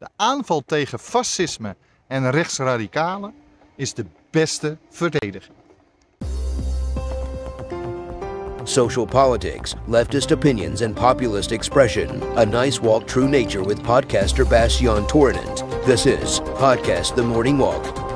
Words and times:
De 0.00 0.08
aanval 0.16 0.62
tegen 0.66 0.98
fascisme 0.98 1.76
en 2.06 2.30
rechtsradicalen 2.30 3.34
is 3.76 3.94
de 3.94 4.04
beste 4.30 4.76
verdediging. 4.90 5.56
Social 8.64 9.04
politics, 9.04 9.74
leftist 9.86 10.32
opinions, 10.32 10.82
and 10.82 10.94
populist 10.94 11.50
expression. 11.50 12.22
A 12.36 12.44
nice 12.44 12.80
walk 12.80 13.06
true 13.06 13.28
nature 13.28 13.64
with 13.64 13.82
podcaster 13.82 14.48
Bastian 14.48 15.06
Torinent. 15.06 15.64
This 15.84 16.06
is 16.06 16.40
Podcast 16.40 17.14
The 17.14 17.22
Morning 17.22 17.58
Walk. 17.58 18.09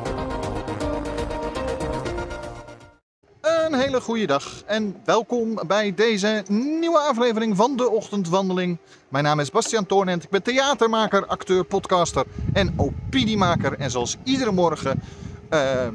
Hele 3.95 4.07
goede 4.07 4.27
dag 4.27 4.63
en 4.67 4.97
welkom 5.05 5.61
bij 5.67 5.95
deze 5.95 6.45
nieuwe 6.49 6.99
aflevering 6.99 7.57
van 7.57 7.77
de 7.77 7.91
Ochtendwandeling. 7.91 8.79
Mijn 9.09 9.25
naam 9.25 9.41
is 9.41 9.51
Bastiaan 9.51 9.87
Toornent, 9.87 10.25
ik 10.25 10.31
ben 10.31 10.43
theatermaker, 10.43 11.27
acteur, 11.27 11.65
podcaster 11.65 12.25
en 12.53 12.75
opiniemaker. 12.77 13.79
En 13.79 13.91
zoals 13.91 14.17
iedere 14.25 14.53
morgen, 14.53 15.03
eh, 15.49 15.89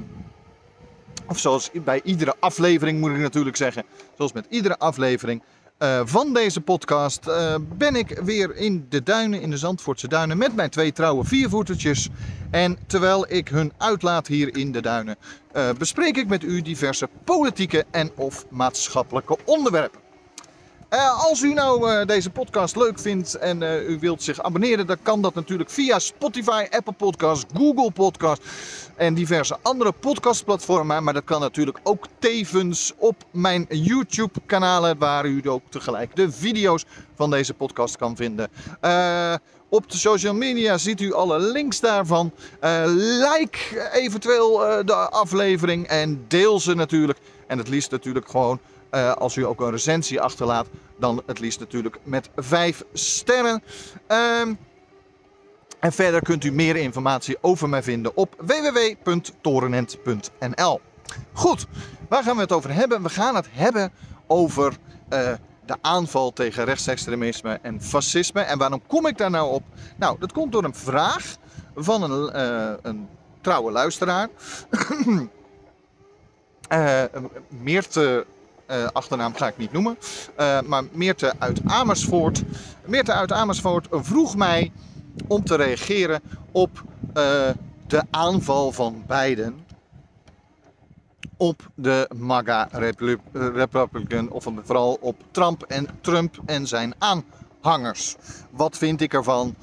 of 1.27 1.39
zoals 1.39 1.69
bij 1.73 2.01
iedere 2.03 2.35
aflevering 2.39 2.99
moet 2.99 3.11
ik 3.11 3.17
natuurlijk 3.17 3.55
zeggen, 3.55 3.83
zoals 4.15 4.33
met 4.33 4.45
iedere 4.49 4.77
aflevering 4.77 5.43
eh, 5.79 6.01
van 6.05 6.33
deze 6.33 6.61
podcast, 6.61 7.27
eh, 7.27 7.55
ben 7.77 7.95
ik 7.95 8.19
weer 8.23 8.55
in 8.55 8.85
de 8.89 9.03
duinen, 9.03 9.41
in 9.41 9.49
de 9.49 9.57
Zandvoortse 9.57 10.07
duinen, 10.07 10.37
met 10.37 10.55
mijn 10.55 10.69
twee 10.69 10.91
trouwe 10.91 11.25
viervoetertjes. 11.25 12.09
En 12.51 12.77
terwijl 12.87 13.31
ik 13.31 13.47
hun 13.47 13.73
uitlaat 13.77 14.27
hier 14.27 14.57
in 14.57 14.71
de 14.71 14.81
duinen, 14.81 15.15
eh, 15.51 15.69
bespreek 15.77 16.17
ik 16.17 16.27
met 16.27 16.43
u 16.43 16.61
diverse 16.61 17.09
politieke 17.23 17.85
en 17.91 18.11
of 18.15 18.45
maatschappelijke 18.49 19.37
onderwerpen. 19.45 20.08
Eh, 20.89 21.23
als 21.23 21.41
u 21.41 21.53
nou 21.53 21.91
eh, 21.91 22.05
deze 22.05 22.29
podcast 22.29 22.75
leuk 22.75 22.99
vindt 22.99 23.33
en 23.33 23.63
eh, 23.63 23.89
u 23.89 23.97
wilt 23.99 24.23
zich 24.23 24.41
abonneren, 24.41 24.87
dan 24.87 24.97
kan 25.01 25.21
dat 25.21 25.33
natuurlijk 25.33 25.69
via 25.69 25.99
Spotify, 25.99 26.65
Apple 26.69 26.93
Podcasts, 26.93 27.45
Google 27.53 27.91
Podcasts 27.91 28.45
en 28.95 29.13
diverse 29.13 29.57
andere 29.61 29.91
podcastplatformen. 29.91 31.03
Maar 31.03 31.13
dat 31.13 31.23
kan 31.23 31.41
natuurlijk 31.41 31.79
ook 31.83 32.05
tevens 32.19 32.93
op 32.97 33.15
mijn 33.31 33.65
YouTube-kanalen, 33.69 34.97
waar 34.97 35.25
u 35.25 35.41
ook 35.49 35.63
tegelijk 35.69 36.15
de 36.15 36.31
video's 36.31 36.85
van 37.15 37.29
deze 37.29 37.53
podcast 37.53 37.97
kan 37.97 38.15
vinden. 38.15 38.49
Op 39.69 39.91
de 39.91 39.97
social 39.97 40.33
media 40.33 40.77
ziet 40.77 41.01
u 41.01 41.13
alle 41.13 41.39
links 41.39 41.79
daarvan. 41.79 42.31
Like 43.31 43.89
eventueel 43.91 44.57
de 44.85 44.95
aflevering 45.09 45.87
en 45.87 46.25
deel 46.27 46.59
ze 46.59 46.75
natuurlijk. 46.75 47.19
En 47.47 47.57
het 47.57 47.67
liefst 47.67 47.91
natuurlijk 47.91 48.29
gewoon 48.29 48.59
eh, 48.89 49.11
als 49.11 49.35
u 49.35 49.45
ook 49.45 49.61
een 49.61 49.71
recensie 49.71 50.21
achterlaat, 50.21 50.67
dan 50.97 51.23
het 51.25 51.39
liefst 51.39 51.59
natuurlijk 51.59 51.99
met 52.03 52.29
5 52.35 52.83
sterren. 52.93 53.63
Ehm, 54.07 54.53
en 55.79 55.91
verder 55.91 56.21
kunt 56.21 56.43
u 56.43 56.51
meer 56.51 56.75
informatie 56.75 57.37
over 57.41 57.69
mij 57.69 57.83
vinden 57.83 58.15
op 58.15 58.35
www.torenent.nl. 58.37 60.81
Goed, 61.33 61.65
waar 62.09 62.23
gaan 62.23 62.35
we 62.35 62.41
het 62.41 62.51
over 62.51 62.73
hebben? 62.73 63.03
We 63.03 63.09
gaan 63.09 63.35
het 63.35 63.47
hebben 63.51 63.91
over 64.27 64.77
eh, 65.09 65.33
de 65.65 65.75
aanval 65.81 66.31
tegen 66.31 66.65
rechtsextremisme 66.65 67.59
en 67.61 67.81
fascisme. 67.81 68.41
En 68.41 68.57
waarom 68.57 68.81
kom 68.87 69.05
ik 69.05 69.17
daar 69.17 69.29
nou 69.29 69.51
op? 69.51 69.63
Nou, 69.97 70.19
dat 70.19 70.31
komt 70.31 70.51
door 70.51 70.63
een 70.63 70.75
vraag 70.75 71.35
van 71.75 72.11
een, 72.11 72.31
eh, 72.31 72.73
een 72.81 73.07
trouwe 73.41 73.71
luisteraar. 73.71 74.27
Eh, 76.69 77.03
Meerte 77.47 78.25
eh, 78.69 78.87
achternaam 78.93 79.35
ga 79.35 79.47
ik 79.47 79.57
niet 79.57 79.71
noemen. 79.71 79.97
Eh, 80.35 80.61
maar 80.61 80.83
Meerte 80.91 81.33
uit 81.37 81.61
Amersfoort. 81.65 82.43
Meerte 82.85 83.13
uit 83.13 83.31
Amersfoort 83.31 83.87
vroeg 83.91 84.35
mij 84.35 84.71
om 85.27 85.43
te 85.43 85.55
reageren 85.55 86.21
op 86.51 86.83
eh, 87.13 87.49
de 87.87 88.03
aanval 88.09 88.71
van 88.71 89.03
Biden 89.07 89.65
op 91.37 91.69
de 91.75 92.09
MAGA 92.15 92.67
Repub- 92.71 93.21
Republican, 93.33 94.29
of 94.29 94.47
vooral 94.63 94.97
op 95.01 95.15
Trump 95.31 95.63
en 95.63 95.87
Trump 96.01 96.39
en 96.45 96.67
zijn 96.67 96.93
aanhangers. 96.97 98.15
Wat 98.51 98.77
vind 98.77 99.01
ik 99.01 99.13
ervan? 99.13 99.55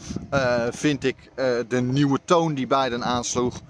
Vind 0.70 1.04
ik 1.04 1.30
de 1.69 1.80
nieuwe 1.80 2.19
toon 2.25 2.54
die 2.54 2.66
Biden 2.66 3.04
aansloeg 3.04 3.60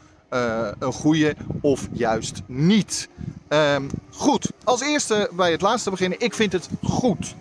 een 0.79 0.93
goede 0.93 1.37
of 1.61 1.89
juist 1.93 2.43
niet? 2.47 3.09
Ehm, 3.49 3.89
goed, 4.11 4.53
als 4.65 4.81
eerste 4.81 5.31
bij 5.33 5.51
het 5.51 5.61
laatste 5.61 5.91
beginnen. 5.91 6.21
Ik 6.21 6.35
vind 6.35 6.53
het 6.53 6.69
goed. 6.83 7.35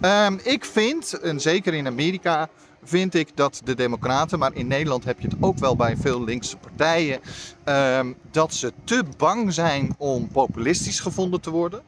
Ehm, 0.00 0.38
ik 0.42 0.64
vind, 0.64 1.20
en 1.20 1.40
zeker 1.40 1.74
in 1.74 1.86
Amerika, 1.86 2.48
vind 2.84 3.14
ik 3.14 3.28
dat 3.34 3.60
de 3.64 3.74
Democraten, 3.74 4.38
maar 4.38 4.54
in 4.54 4.66
Nederland 4.66 5.04
heb 5.04 5.20
je 5.20 5.28
het 5.28 5.36
ook 5.40 5.58
wel 5.58 5.76
bij 5.76 5.96
veel 5.96 6.24
linkse 6.24 6.56
partijen, 6.56 7.20
ehm, 7.64 8.12
dat 8.30 8.54
ze 8.54 8.72
te 8.84 9.04
bang 9.16 9.52
zijn 9.52 9.94
om 9.98 10.28
populistisch 10.28 11.00
gevonden 11.00 11.40
te 11.40 11.50
worden. 11.50 11.82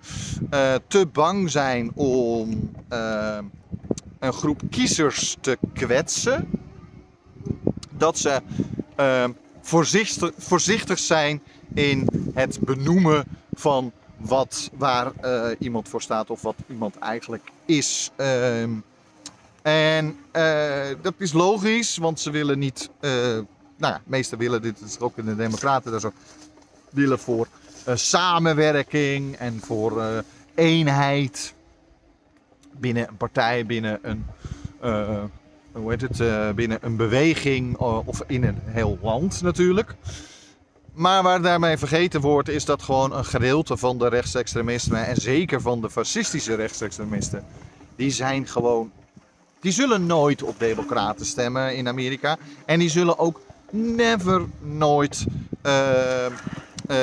Eh, 0.51 0.75
te 0.87 1.07
bang 1.13 1.51
zijn 1.51 1.91
om 1.95 2.71
een 4.19 4.33
groep 4.33 4.61
kiezers 4.71 5.37
te 5.41 5.59
kwetsen. 5.75 6.51
Dat 7.97 8.19
ze 8.19 8.41
voorzichtig, 9.63 10.31
voorzichtig 10.39 10.99
zijn 10.99 11.43
in 11.75 12.09
het 12.33 12.61
benoemen 12.61 13.25
van 13.53 13.93
wat, 14.17 14.71
waar 14.77 15.13
eh, 15.21 15.57
iemand 15.59 15.89
voor 15.89 16.03
staat 16.03 16.31
of 16.31 16.43
wat 16.43 16.55
iemand 16.67 16.99
eigenlijk 16.99 17.51
is. 17.65 18.11
Ehm, 18.17 18.71
en 19.63 20.17
eh, 20.31 20.87
dat 21.03 21.15
is 21.17 21.33
logisch, 21.33 21.97
want 21.97 22.21
ze 22.21 22.31
willen 22.31 22.59
niet. 22.59 22.91
eh 23.01 23.39
nou 23.77 23.95
ja, 23.95 24.01
meesten 24.05 24.39
willen 24.39 24.63
dit, 24.63 24.81
is 24.81 24.99
ook 24.99 25.19
in 25.19 25.25
de 25.25 25.37
Democraten, 25.37 25.93
dat 25.93 26.13
willen 26.91 27.19
voor 27.19 27.47
samenwerking 27.95 29.37
en 29.37 29.61
voor 29.61 30.03
eenheid 30.55 31.55
binnen 32.71 33.09
een 33.09 33.17
partij, 33.17 33.67
binnen 33.67 33.99
een. 34.03 34.27
hoe 35.73 35.91
heet 35.91 36.01
het? 36.01 36.55
binnen 36.57 36.79
een 36.81 36.97
beweging 36.97 37.77
of 37.77 38.23
in 38.27 38.45
een 38.45 38.59
heel 38.65 38.99
land 39.03 39.43
natuurlijk. 39.43 39.95
Maar 40.93 41.23
waar 41.23 41.43
daarmee 41.43 41.79
vergeten 41.79 42.21
wordt, 42.21 42.49
is 42.49 42.65
dat 42.65 42.83
gewoon 42.83 43.17
een 43.17 43.25
gedeelte 43.25 43.77
van 43.77 43.99
de 43.99 44.09
rechtsextremisten, 44.09 45.07
en 45.07 45.17
zeker 45.17 45.61
van 45.61 45.81
de 45.81 45.91
fascistische 45.91 46.55
rechtsextremisten, 46.55 47.45
die 47.97 48.11
zijn 48.11 48.47
gewoon. 48.47 48.93
Die 49.61 49.73
zullen 49.73 50.07
nooit 50.07 50.43
op 50.43 50.59
Democraten 50.59 51.27
stemmen 51.27 51.77
in 51.77 51.89
Amerika. 51.89 52.37
En 52.67 52.79
die 52.79 52.89
zullen 52.89 53.19
ook 53.19 53.41
never 53.71 54.47
nooit 54.61 55.25
eh, 55.63 56.27
eh, 56.27 56.33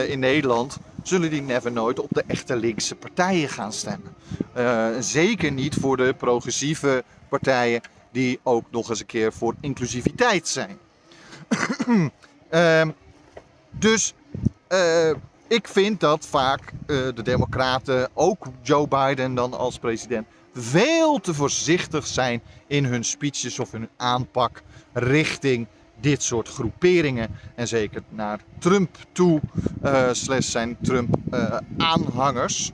in 0.08 0.20
Nederland. 0.20 0.78
Zullen 1.04 1.30
die 1.30 1.42
never 1.42 1.72
nooit 1.72 2.00
op 2.00 2.10
de 2.10 2.24
echte 2.28 2.56
linkse 2.56 2.96
partijen 2.96 3.50
gaan 3.50 3.74
stemmen. 3.74 4.16
Eh, 4.54 4.88
zeker 5.00 5.52
niet 5.52 5.76
voor 5.76 5.98
de 5.98 6.14
progressieve 6.18 7.04
partijen, 7.30 7.82
die 8.12 8.40
ook 8.44 8.66
nog 8.72 8.90
eens 8.90 9.00
een 9.00 9.06
keer 9.06 9.34
voor 9.34 9.56
inclusiviteit 9.62 10.48
zijn. 10.48 10.78
Dus 13.80 14.14
eh, 14.68 15.10
ik 15.48 15.68
vind 15.68 16.00
dat 16.00 16.26
vaak 16.26 16.62
eh, 16.62 16.98
de 17.16 17.22
Democraten, 17.24 18.10
ook 18.14 18.48
Joe 18.62 18.88
Biden 18.88 19.36
dan 19.36 19.54
als 19.54 19.78
president, 19.78 20.28
veel 20.54 21.20
te 21.20 21.34
voorzichtig 21.34 22.08
zijn 22.08 22.42
in 22.68 22.86
hun 22.86 23.04
speeches 23.04 23.60
of 23.60 23.72
hun 23.72 23.90
aanpak 23.98 24.62
richting 24.94 25.68
dit 26.00 26.24
soort 26.24 26.48
groeperingen. 26.48 27.30
En 27.56 27.68
zeker 27.68 28.04
naar 28.10 28.40
Trump 28.60 28.98
toe, 29.12 29.42
eh 29.82 30.10
slash 30.12 30.50
zijn 30.50 30.78
Trump-aanhangers. 30.82 32.72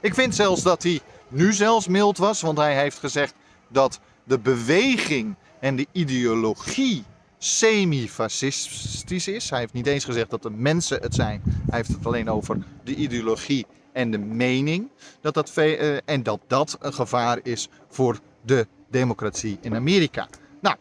ik 0.00 0.14
vind 0.14 0.34
zelfs 0.34 0.62
dat 0.62 0.82
hij 0.82 1.00
nu 1.28 1.52
zelfs 1.52 1.88
mild 1.88 2.18
was, 2.18 2.40
want 2.40 2.58
hij 2.58 2.76
heeft 2.80 2.98
gezegd 2.98 3.34
dat 3.68 4.00
de 4.24 4.38
beweging 4.38 5.34
en 5.60 5.76
de 5.76 5.86
ideologie 5.92 7.04
semi-fascistisch 7.44 9.28
is. 9.28 9.50
Hij 9.50 9.58
heeft 9.58 9.72
niet 9.72 9.86
eens 9.86 10.04
gezegd 10.04 10.30
dat 10.30 10.42
de 10.42 10.50
mensen 10.50 11.02
het 11.02 11.14
zijn. 11.14 11.42
Hij 11.44 11.78
heeft 11.78 11.88
het 11.88 12.06
alleen 12.06 12.30
over 12.30 12.58
de 12.84 12.94
ideologie 12.94 13.66
en 13.92 14.10
de 14.10 14.18
mening. 14.18 14.88
Dat 15.20 15.34
dat 15.34 15.56
eh, 15.56 15.96
en 16.04 16.22
dat 16.22 16.40
dat 16.46 16.76
een 16.80 16.94
gevaar 16.94 17.40
is 17.42 17.68
voor 17.88 18.18
de 18.42 18.66
democratie 18.90 19.58
in 19.60 19.74
Amerika. 19.74 20.28
Nou, 20.60 20.76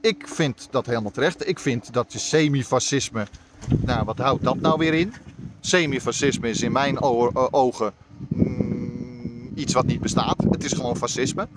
ik 0.00 0.28
vind 0.28 0.68
dat 0.70 0.86
helemaal 0.86 1.10
terecht. 1.10 1.48
Ik 1.48 1.58
vind 1.58 1.92
dat 1.92 2.12
je 2.12 2.18
semi-fascisme. 2.18 3.26
Nou, 3.68 4.04
wat 4.04 4.18
houdt 4.18 4.44
dat 4.44 4.60
nou 4.60 4.78
weer 4.78 4.94
in? 4.94 5.12
Semi-fascisme 5.60 6.48
is 6.48 6.62
in 6.62 6.72
mijn 6.72 7.00
o- 7.00 7.48
ogen 7.50 7.92
mm, 8.28 9.52
iets 9.54 9.72
wat 9.72 9.86
niet 9.86 10.00
bestaat. 10.00 10.44
Het 10.50 10.64
is 10.64 10.72
gewoon 10.72 10.96
fascisme. 10.96 11.48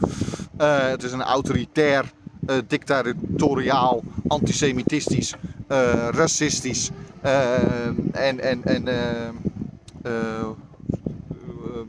Eh, 0.57 0.87
het 0.87 1.03
is 1.03 1.11
een 1.11 1.21
autoritair, 1.21 2.11
eh, 2.51 2.57
dictatoriaal, 2.67 4.03
antisemitistisch, 4.27 5.33
eh, 5.67 6.07
racistisch 6.11 6.89
eh, 7.21 7.85
en, 8.11 8.39
en, 8.39 8.63
en 8.63 8.87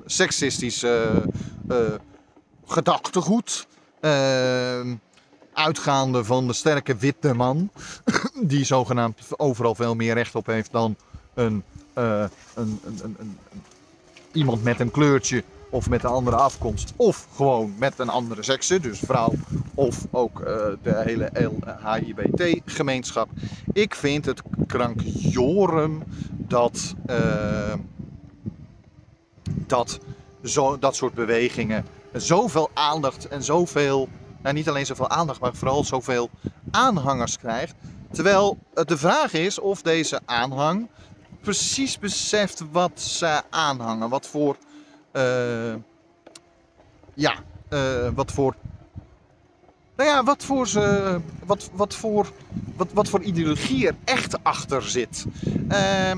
seksistisch 0.07 0.85
gedachtegoed. 2.67 3.67
Uitgaande 5.53 6.25
van 6.25 6.47
de 6.47 6.53
sterke 6.53 6.97
witte 6.97 7.35
man, 7.35 7.71
die 8.53 8.65
zogenaamd 8.65 9.21
overal 9.37 9.75
veel 9.75 9.95
meer 9.95 10.15
recht 10.15 10.35
op 10.35 10.47
heeft 10.47 10.73
dan 10.73 10.97
een, 11.35 11.63
een, 11.95 12.31
een, 12.55 13.01
een, 13.19 13.39
iemand 14.33 14.63
met 14.63 14.81
een 14.81 14.91
kleurtje 14.91 15.45
of 15.73 15.89
met 15.89 16.05
een 16.05 16.11
andere 16.11 16.37
afkomst, 16.37 16.93
of 16.97 17.27
gewoon 17.35 17.75
met 17.79 17.99
een 17.99 18.09
andere 18.09 18.43
sekse, 18.43 18.81
dus 18.81 18.99
vrouw, 18.99 19.33
of 19.75 20.07
ook 20.11 20.41
uh, 20.41 20.47
de 20.83 21.03
hele 21.05 21.31
LHIBT-gemeenschap. 21.35 23.29
Ik 23.73 23.95
vind 23.95 24.25
het 24.25 24.43
krankjorum 24.67 26.03
dat, 26.31 26.95
uh, 27.11 27.75
dat 29.45 29.99
zo, 30.45 30.79
dat 30.79 30.97
soort 30.97 31.15
bewegingen 31.15 31.85
zoveel 32.13 32.71
aandacht 32.75 33.29
en 33.29 33.43
zoveel, 33.43 34.09
nou 34.43 34.55
niet 34.55 34.69
alleen 34.69 34.87
zoveel 34.87 35.09
aandacht, 35.09 35.41
maar 35.41 35.55
vooral 35.55 35.85
zoveel 35.85 36.31
aanhangers 36.71 37.39
krijgt. 37.39 37.75
Terwijl 38.11 38.59
de 38.73 38.97
vraag 38.97 39.33
is 39.33 39.59
of 39.59 39.83
deze 39.83 40.21
aanhang 40.25 40.89
precies 41.41 41.99
beseft 41.99 42.65
wat 42.73 43.01
ze 43.01 43.43
aanhangen. 43.51 44.09
Wat 44.09 44.27
voor. 44.27 44.57
Uh, 45.13 45.75
ja, 47.15 47.35
uh, 47.71 48.09
wat 48.15 48.33
voor. 48.33 48.55
Nou 49.97 50.09
ja, 50.09 50.25
wat 50.25 50.45
voor, 50.45 50.69
ze, 50.69 51.19
wat, 51.47 51.71
wat, 51.75 51.95
voor, 51.95 52.33
wat, 52.77 52.93
wat 52.93 53.09
voor 53.09 53.23
ideologie 53.23 53.87
er 53.87 53.95
echt 54.05 54.45
achter 54.45 54.83
zit. 54.83 55.27
Uh, 55.71 56.11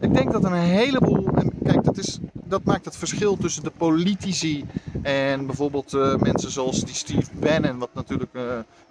ik 0.00 0.14
denk 0.14 0.32
dat 0.32 0.44
een 0.44 0.52
heleboel. 0.52 1.28
Kijk, 1.64 1.84
dat, 1.84 1.96
is, 1.96 2.18
dat 2.32 2.64
maakt 2.64 2.84
het 2.84 2.96
verschil 2.96 3.36
tussen 3.36 3.62
de 3.62 3.72
politici 3.76 4.64
en 5.02 5.46
bijvoorbeeld 5.46 5.92
uh, 5.92 6.16
mensen 6.16 6.50
zoals 6.50 6.84
die 6.84 6.94
Steve 6.94 7.30
Bannon, 7.32 7.78
wat 7.78 7.94
natuurlijk 7.94 8.30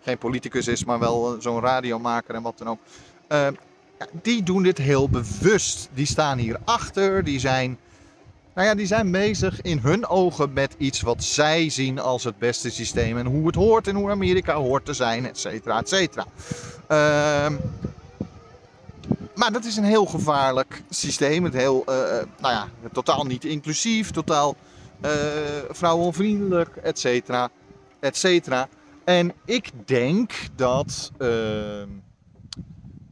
geen 0.03 0.17
politicus 0.17 0.67
is, 0.67 0.85
maar 0.85 0.99
wel 0.99 1.35
zo'n 1.39 1.59
radiomaker 1.59 2.35
en 2.35 2.41
wat 2.41 2.57
dan 2.57 2.67
ook 2.67 2.79
die 4.21 4.43
doen 4.43 4.63
dit 4.63 4.77
heel 4.77 5.09
bewust. 5.09 5.89
Die 5.93 6.05
staan 6.05 6.37
hier 6.37 6.59
achter, 6.63 7.23
die 7.23 7.39
zijn, 7.39 7.77
nou 8.55 8.67
ja, 8.67 8.75
die 8.75 8.85
zijn 8.85 9.11
bezig 9.11 9.61
in 9.61 9.79
hun 9.79 10.07
ogen 10.07 10.53
met 10.53 10.75
iets 10.77 11.01
wat 11.01 11.23
zij 11.23 11.69
zien 11.69 11.99
als 11.99 12.23
het 12.23 12.37
beste 12.37 12.69
systeem. 12.69 13.17
En 13.17 13.25
hoe 13.25 13.47
het 13.47 13.55
hoort 13.55 13.87
en 13.87 13.95
hoe 13.95 14.09
Amerika 14.09 14.55
hoort 14.55 14.85
te 14.85 14.93
zijn, 14.93 15.25
et 15.25 15.37
cetera, 15.37 15.79
et 15.79 15.89
cetera. 15.89 16.25
Uh, 16.91 17.57
maar 19.35 19.51
dat 19.51 19.65
is 19.65 19.77
een 19.77 19.83
heel 19.83 20.05
gevaarlijk 20.05 20.83
systeem. 20.89 21.43
Het 21.43 21.53
heel, 21.53 21.83
uh, 21.89 21.95
nou 22.39 22.53
ja, 22.53 22.67
totaal 22.91 23.23
niet 23.23 23.45
inclusief, 23.45 24.11
totaal 24.11 24.55
uh, 25.05 25.11
vrouwenvriendelijk, 25.69 26.75
et 26.75 26.99
cetera, 26.99 27.49
et 27.99 28.17
cetera. 28.17 28.67
En 29.03 29.33
ik 29.45 29.71
denk 29.85 30.31
dat 30.55 31.11
ehm, 31.17 31.89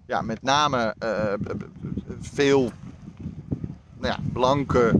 ja, 0.05 0.21
met 0.21 0.41
name 0.41 0.95
veel 2.21 2.71
nou 3.99 4.13
ja, 4.13 4.19
blanke 4.33 4.93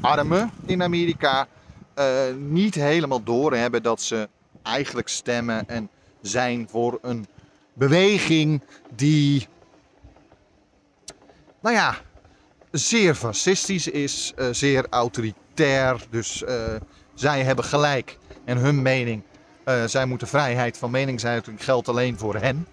armen 0.00 0.50
in 0.66 0.82
Amerika 0.82 1.46
uh, 1.98 2.04
niet 2.38 2.74
helemaal 2.74 3.22
doorhebben 3.22 3.82
dat 3.82 4.02
ze 4.02 4.28
eigenlijk 4.62 5.08
stemmen 5.08 5.68
en 5.68 5.88
zijn 6.20 6.68
voor 6.70 6.98
een 7.02 7.26
beweging 7.72 8.62
die, 8.94 9.48
nou 11.60 11.74
ja, 11.74 11.96
zeer 12.70 13.14
fascistisch 13.14 13.88
is, 13.88 14.34
zeer 14.50 14.86
autoritair. 14.90 16.06
Dus 16.10 16.44
zij 17.14 17.42
hebben 17.42 17.64
gelijk 17.64 18.18
en 18.44 18.56
hun 18.56 18.82
mening. 18.82 19.22
zij 19.86 20.04
moeten 20.04 20.28
vrijheid 20.28 20.78
van 20.78 20.90
meningsuiting 20.90 21.64
geldt 21.64 21.88
alleen 21.88 22.18
voor 22.18 22.36
hen 22.36 22.66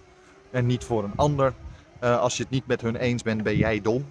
en 0.51 0.65
niet 0.65 0.83
voor 0.83 1.03
een 1.03 1.15
ander. 1.15 1.53
Als 1.99 2.37
je 2.37 2.43
het 2.43 2.51
niet 2.51 2.67
met 2.67 2.81
hun 2.81 2.95
eens 2.95 3.23
bent, 3.23 3.43
ben 3.43 3.57
jij 3.57 3.81
dom. 3.81 4.05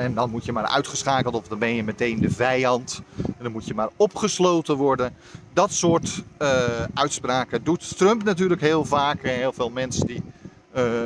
En 0.00 0.14
dan 0.14 0.30
moet 0.30 0.44
je 0.44 0.52
maar 0.52 0.66
uitgeschakeld 0.66 1.34
of 1.34 1.48
dan 1.48 1.58
ben 1.58 1.74
je 1.74 1.84
meteen 1.84 2.20
de 2.20 2.30
vijand. 2.30 3.02
En 3.26 3.42
dan 3.42 3.52
moet 3.52 3.66
je 3.66 3.74
maar 3.74 3.88
opgesloten 3.96 4.76
worden. 4.76 5.14
Dat 5.52 5.72
soort 5.72 6.22
uh, 6.38 6.82
uitspraken 6.94 7.64
doet 7.64 7.98
Trump 7.98 8.24
natuurlijk 8.24 8.60
heel 8.60 8.84
vaak. 8.84 9.22
En 9.22 9.34
heel 9.34 9.52
veel 9.52 9.70
mensen 9.70 10.06
die 10.06 10.22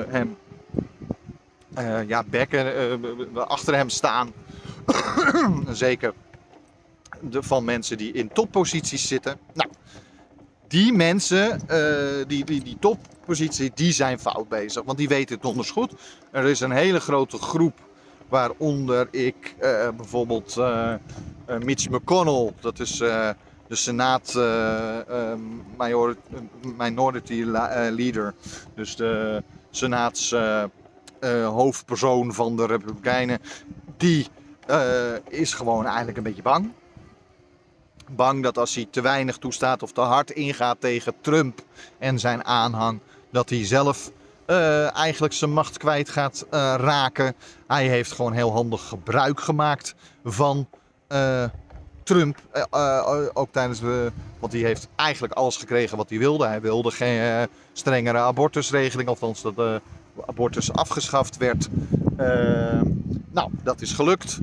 hem 0.08 0.36
ja, 2.06 2.24
bekken, 2.26 2.66
achter 3.34 3.74
hem 3.74 3.88
staan. 3.88 4.32
Zeker 5.70 6.12
de, 7.20 7.42
van 7.42 7.64
mensen 7.64 7.98
die 7.98 8.12
in 8.12 8.28
topposities 8.32 9.08
zitten. 9.08 9.38
Nou, 9.52 9.70
die 10.68 10.92
mensen, 10.92 11.60
die, 12.26 12.44
die, 12.44 12.62
die 12.62 12.76
top 12.80 12.98
positie, 13.26 13.72
die 13.74 13.92
zijn 13.92 14.18
fout 14.18 14.48
bezig. 14.48 14.82
Want 14.84 14.98
die 14.98 15.08
weten 15.08 15.34
het 15.34 15.42
donders 15.42 15.70
goed. 15.70 15.92
Er 16.30 16.44
is 16.44 16.60
een 16.60 16.72
hele 16.72 17.00
grote 17.00 17.38
groep 17.38 17.80
waaronder 18.34 19.08
ik 19.10 19.54
uh, 19.62 19.88
bijvoorbeeld 19.96 20.56
uh, 20.56 20.94
Mitch 21.64 21.88
McConnell, 21.88 22.52
dat 22.60 22.78
is 22.78 22.96
de 22.96 23.36
Senaat 23.68 24.34
majority, 25.76 26.20
minority 26.76 27.42
leader, 27.90 28.34
dus 28.74 28.96
de 28.96 29.42
Senaats 29.70 30.34
hoofdpersoon 31.44 32.32
van 32.32 32.56
de 32.56 32.66
Republikeinen, 32.66 33.38
die 33.96 34.26
is 35.28 35.54
gewoon 35.54 35.86
eigenlijk 35.86 36.16
een 36.16 36.22
beetje 36.22 36.42
bang. 36.42 36.72
Bang 38.10 38.42
dat 38.42 38.58
als 38.58 38.74
hij 38.74 38.86
te 38.90 39.00
weinig 39.00 39.36
toestaat 39.36 39.82
of 39.82 39.92
te 39.92 40.00
hard 40.00 40.30
ingaat 40.30 40.80
tegen 40.80 41.14
Trump 41.20 41.60
en 41.98 42.18
zijn 42.18 42.44
aanhang, 42.44 43.00
dat 43.30 43.50
hij 43.50 43.66
zelf 43.66 44.10
uh, 44.46 44.96
eigenlijk 44.96 45.32
zijn 45.32 45.52
macht 45.52 45.76
kwijt 45.76 46.08
gaat 46.08 46.46
uh, 46.46 46.74
raken. 46.78 47.34
Hij 47.66 47.88
heeft 47.88 48.12
gewoon 48.12 48.32
heel 48.32 48.52
handig 48.52 48.88
gebruik 48.88 49.40
gemaakt 49.40 49.94
van 50.24 50.68
uh, 51.08 51.44
Trump. 52.02 52.38
ook 53.32 53.48
tijdens 53.52 53.80
de. 53.80 54.12
Want 54.38 54.52
hij 54.52 54.62
heeft 54.62 54.88
eigenlijk 54.96 55.32
alles 55.32 55.56
gekregen 55.56 55.96
wat 55.96 56.08
hij 56.08 56.18
wilde. 56.18 56.46
Hij 56.46 56.60
wilde 56.60 56.90
geen 56.90 57.48
strengere 57.72 58.18
abortusregeling, 58.18 59.08
althans 59.08 59.42
dat 59.42 59.56
de 59.56 59.80
abortus 60.26 60.72
afgeschaft 60.72 61.36
werd. 61.36 61.68
nou, 63.30 63.50
dat 63.62 63.80
is 63.80 63.92
gelukt. 63.92 64.38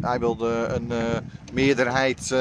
hij 0.00 0.18
wilde 0.18 0.48
een 0.48 0.92
meerderheid 1.52 2.34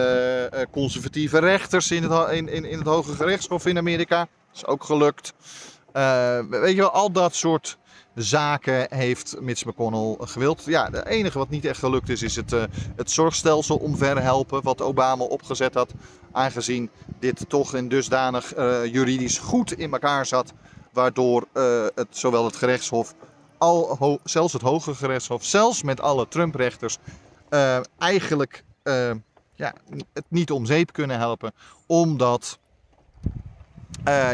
conservatieve 0.71 1.39
rechters 1.39 1.91
in 1.91 2.03
het, 2.03 2.31
in, 2.31 2.47
in, 2.47 2.77
het 2.77 2.88
Hoge 2.88 3.13
Gerechtshof 3.13 3.65
in 3.65 3.77
Amerika 3.77 4.27
is 4.53 4.65
ook 4.65 4.83
gelukt. 4.83 5.33
Uh, 5.93 6.39
weet 6.50 6.75
je 6.75 6.81
wel, 6.81 6.91
al 6.91 7.12
dat 7.12 7.36
soort 7.36 7.77
zaken 8.15 8.88
heeft 8.89 9.36
Mitch 9.39 9.65
McConnell 9.65 10.15
gewild. 10.19 10.63
Ja, 10.65 10.89
het 10.91 11.05
enige 11.05 11.38
wat 11.38 11.50
niet 11.50 11.65
echt 11.65 11.79
gelukt 11.79 12.10
is, 12.10 12.21
is 12.21 12.36
het, 12.36 12.51
uh, 12.51 12.63
het 12.95 13.12
zorgstelsel 13.12 13.77
omverhelpen 13.77 14.63
wat 14.63 14.81
Obama 14.81 15.24
opgezet 15.24 15.74
had. 15.74 15.93
Aangezien 16.31 16.89
dit 17.19 17.45
toch 17.48 17.75
in 17.75 17.89
dusdanig 17.89 18.57
uh, 18.57 18.86
juridisch 18.86 19.38
goed 19.38 19.77
in 19.77 19.93
elkaar 19.93 20.25
zat. 20.25 20.53
Waardoor 20.91 21.48
het, 21.95 22.07
zowel 22.10 22.45
het 22.45 22.55
gerechtshof, 22.55 23.13
al, 23.57 24.19
zelfs 24.24 24.53
het 24.53 24.62
hoge 24.62 24.95
gerechtshof, 24.95 25.45
zelfs 25.45 25.83
met 25.83 26.01
alle 26.01 26.27
Trump-rechters, 26.27 26.98
eigenlijk 27.98 28.63
ja, 29.55 29.74
het 30.13 30.25
niet 30.27 30.51
om 30.51 30.65
zeep 30.65 30.93
kunnen 30.93 31.17
helpen. 31.17 31.53
Omdat 31.86 32.60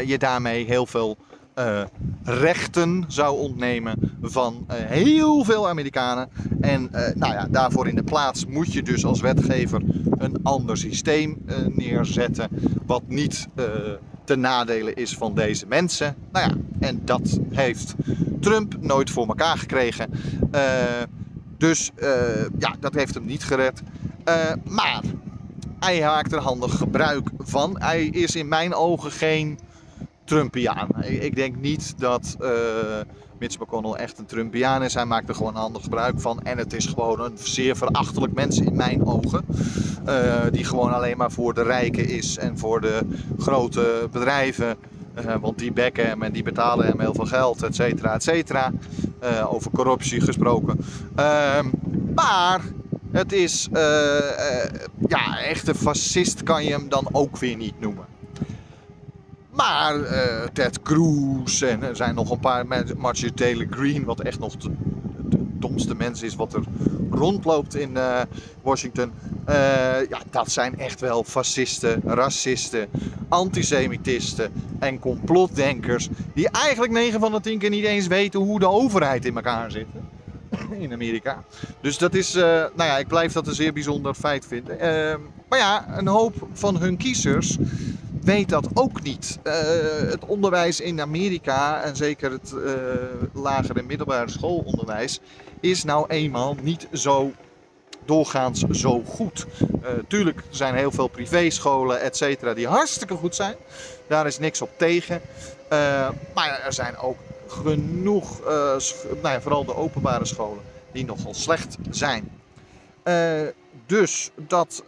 je 0.06 0.16
daarmee 0.18 0.64
heel 0.64 0.86
veel 0.86 1.16
uh, 1.58 1.82
rechten 2.24 3.04
zou 3.08 3.38
ontnemen 3.38 4.18
van 4.22 4.66
uh, 4.70 4.76
heel 4.76 5.44
veel 5.44 5.68
Amerikanen. 5.68 6.28
En 6.60 6.90
nou 7.14 7.32
ja, 7.32 7.46
daarvoor 7.50 7.88
in 7.88 7.94
de 7.94 8.02
plaats 8.02 8.46
moet 8.46 8.72
je 8.72 8.82
dus 8.82 9.04
als 9.04 9.20
wetgever 9.20 9.82
een 10.18 10.38
ander 10.42 10.76
systeem 10.76 11.44
neerzetten. 11.68 12.48
Wat 12.86 13.02
niet 13.06 13.48
ten 14.24 14.40
nadele 14.40 14.94
is 14.94 15.16
van 15.16 15.34
deze 15.34 15.66
mensen. 15.66 16.14
Nou 16.32 16.48
ja, 16.50 16.56
en 16.86 17.00
dat 17.04 17.38
heeft 17.50 17.94
Trump 18.40 18.76
nooit 18.80 19.10
voor 19.10 19.26
elkaar 19.26 19.58
gekregen. 19.58 20.10
dus 21.58 21.90
ja, 22.58 22.74
dat 22.80 22.94
heeft 22.94 23.14
hem 23.14 23.26
niet 23.26 23.44
gered. 23.44 23.82
maar 24.64 25.02
hij 25.78 26.00
maakt 26.00 26.32
er 26.32 26.40
handig 26.40 26.76
gebruik 26.76 27.30
van. 27.38 27.76
Hij 27.80 28.04
is 28.06 28.36
in 28.36 28.48
mijn 28.48 28.74
ogen 28.74 29.10
geen 29.10 29.58
Trumpiaan. 30.28 30.88
Ik 31.04 31.34
denk 31.34 31.56
niet 31.56 31.94
dat 31.98 32.36
uh, 32.40 32.48
Mitch 33.38 33.58
McConnell 33.58 33.92
echt 33.92 34.18
een 34.18 34.26
Trumpiaan 34.26 34.82
is. 34.82 34.94
Hij 34.94 35.04
maakt 35.04 35.28
er 35.28 35.34
gewoon 35.34 35.54
handig 35.54 35.82
gebruik 35.82 36.20
van. 36.20 36.42
En 36.42 36.58
het 36.58 36.72
is 36.72 36.86
gewoon 36.86 37.20
een 37.20 37.38
zeer 37.38 37.76
verachtelijk 37.76 38.34
mens 38.34 38.58
in 38.58 38.76
mijn 38.76 39.06
ogen. 39.06 39.44
Uh, 40.08 40.34
die 40.52 40.64
gewoon 40.64 40.92
alleen 40.92 41.16
maar 41.16 41.30
voor 41.30 41.54
de 41.54 41.62
rijken 41.62 42.08
is 42.08 42.38
en 42.38 42.58
voor 42.58 42.80
de 42.80 43.00
grote 43.38 44.08
bedrijven. 44.12 44.76
Uh, 45.18 45.34
want 45.40 45.58
die 45.58 45.72
bekken 45.72 46.06
hem 46.06 46.22
en 46.22 46.32
die 46.32 46.42
betalen 46.42 46.86
hem 46.86 47.00
heel 47.00 47.14
veel 47.14 47.26
geld, 47.26 47.62
et 47.62 47.74
cetera, 47.74 48.14
et 48.14 48.22
cetera. 48.22 48.72
over 49.48 49.70
corruptie 49.70 50.20
gesproken. 50.20 50.78
Ehm, 51.16 51.66
maar 52.14 52.60
Het 53.12 53.32
is, 53.32 53.68
ja, 55.08 55.40
echte 55.44 55.74
fascist 55.74 56.42
kan 56.42 56.64
je 56.64 56.70
hem 56.70 56.88
dan 56.88 57.08
ook 57.12 57.38
weer 57.38 57.56
niet 57.56 57.80
noemen. 57.80 58.07
Maar 59.58 59.96
uh, 59.96 60.44
Ted 60.52 60.82
Cruz 60.82 61.62
en 61.62 61.82
er 61.82 61.96
zijn 61.96 62.14
nog 62.14 62.30
een 62.30 62.40
paar 62.40 62.66
mensen, 62.66 62.98
Marjorie 62.98 63.34
Taylor 63.34 63.66
Greene, 63.70 64.04
wat 64.04 64.20
echt 64.20 64.38
nog 64.38 64.56
de, 64.56 64.70
domste 65.58 65.94
mens 65.94 66.22
is 66.22 66.34
wat 66.34 66.54
er 66.54 66.62
rondloopt 67.10 67.74
in 67.74 67.90
uh, 67.90 68.20
Washington. 68.62 69.12
Uh, 69.48 69.54
ja, 70.08 70.20
dat 70.30 70.50
zijn 70.50 70.78
echt 70.78 71.00
wel 71.00 71.24
fascisten, 71.24 72.02
racisten, 72.04 72.88
antisemitisten 73.28 74.52
en 74.78 74.98
complotdenkers. 74.98 76.08
Die 76.34 76.48
eigenlijk 76.48 76.92
9 76.92 77.20
van 77.20 77.32
de 77.32 77.40
10 77.40 77.58
keer 77.58 77.70
niet 77.70 77.84
eens 77.84 78.06
weten 78.06 78.40
hoe 78.40 78.58
de 78.58 78.68
overheid 78.68 79.24
in 79.24 79.36
elkaar 79.36 79.70
zit. 79.70 79.86
In 80.78 80.92
Amerika. 80.92 81.44
Dus 81.80 81.98
dat 81.98 82.14
is, 82.14 82.32
nou 82.34 82.70
ja, 82.76 82.98
ik 82.98 83.08
blijf 83.08 83.32
dat 83.32 83.46
een 83.46 83.54
zeer 83.54 83.72
bijzonder 83.72 84.14
feit 84.14 84.46
vinden. 84.46 84.76
maar 85.48 85.58
ja, 85.58 85.98
een 85.98 86.06
hoop 86.08 86.48
van 86.52 86.76
hun 86.76 86.96
kiezers 86.96 87.58
weet 88.28 88.48
dat 88.48 88.68
ook 88.74 89.02
niet. 89.02 89.38
Uh, 89.44 89.52
het 90.10 90.24
onderwijs 90.26 90.80
in 90.80 91.00
Amerika, 91.00 91.82
en 91.82 91.96
zeker 91.96 92.30
het 92.30 92.52
uh, 92.54 92.72
lagere 93.32 93.78
en 93.78 93.86
middelbare 93.86 94.30
schoolonderwijs, 94.30 95.20
is 95.60 95.84
nou 95.84 96.06
eenmaal 96.08 96.56
niet 96.62 96.88
zo 96.92 97.32
doorgaans 98.04 98.64
zo 98.70 99.02
goed. 99.06 99.46
Uh, 99.60 99.88
tuurlijk, 100.08 100.42
zijn 100.50 100.74
heel 100.74 100.90
veel 100.90 101.08
privéscholen, 101.08 102.00
et 102.00 102.16
cetera, 102.16 102.54
die 102.54 102.66
hartstikke 102.66 103.14
goed 103.14 103.34
zijn. 103.34 103.54
Daar 104.08 104.26
is 104.26 104.38
niks 104.38 104.62
op 104.62 104.70
tegen. 104.76 105.20
maar 106.34 106.60
er 106.64 106.72
zijn 106.72 106.96
ook 106.96 107.18
genoeg, 107.46 108.40
nou 109.22 109.34
ja, 109.34 109.40
vooral 109.40 109.64
de 109.64 109.76
openbare 109.76 110.24
scholen, 110.24 110.62
die 110.92 111.04
nogal 111.04 111.34
slecht 111.34 111.76
zijn. 111.90 112.30
dus 113.86 114.30
dat 114.36 114.82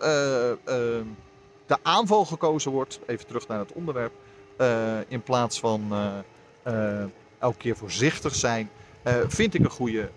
de 1.71 1.79
aanval 1.83 2.25
gekozen 2.25 2.71
wordt, 2.71 3.01
even 3.07 3.27
terug 3.27 3.49
naar 3.49 3.59
het 3.59 3.73
onderwerp, 3.73 4.13
uh, 4.61 4.67
in 5.09 5.23
plaats 5.23 5.61
van 5.61 5.83
uh, 5.93 6.09
uh, 6.67 7.05
elke 7.39 7.57
keer 7.57 7.77
voorzichtig 7.77 8.35
zijn, 8.35 8.71
vind 9.29 9.55
ik 9.55 9.65
een 9.65 9.71
goede. 9.71 10.11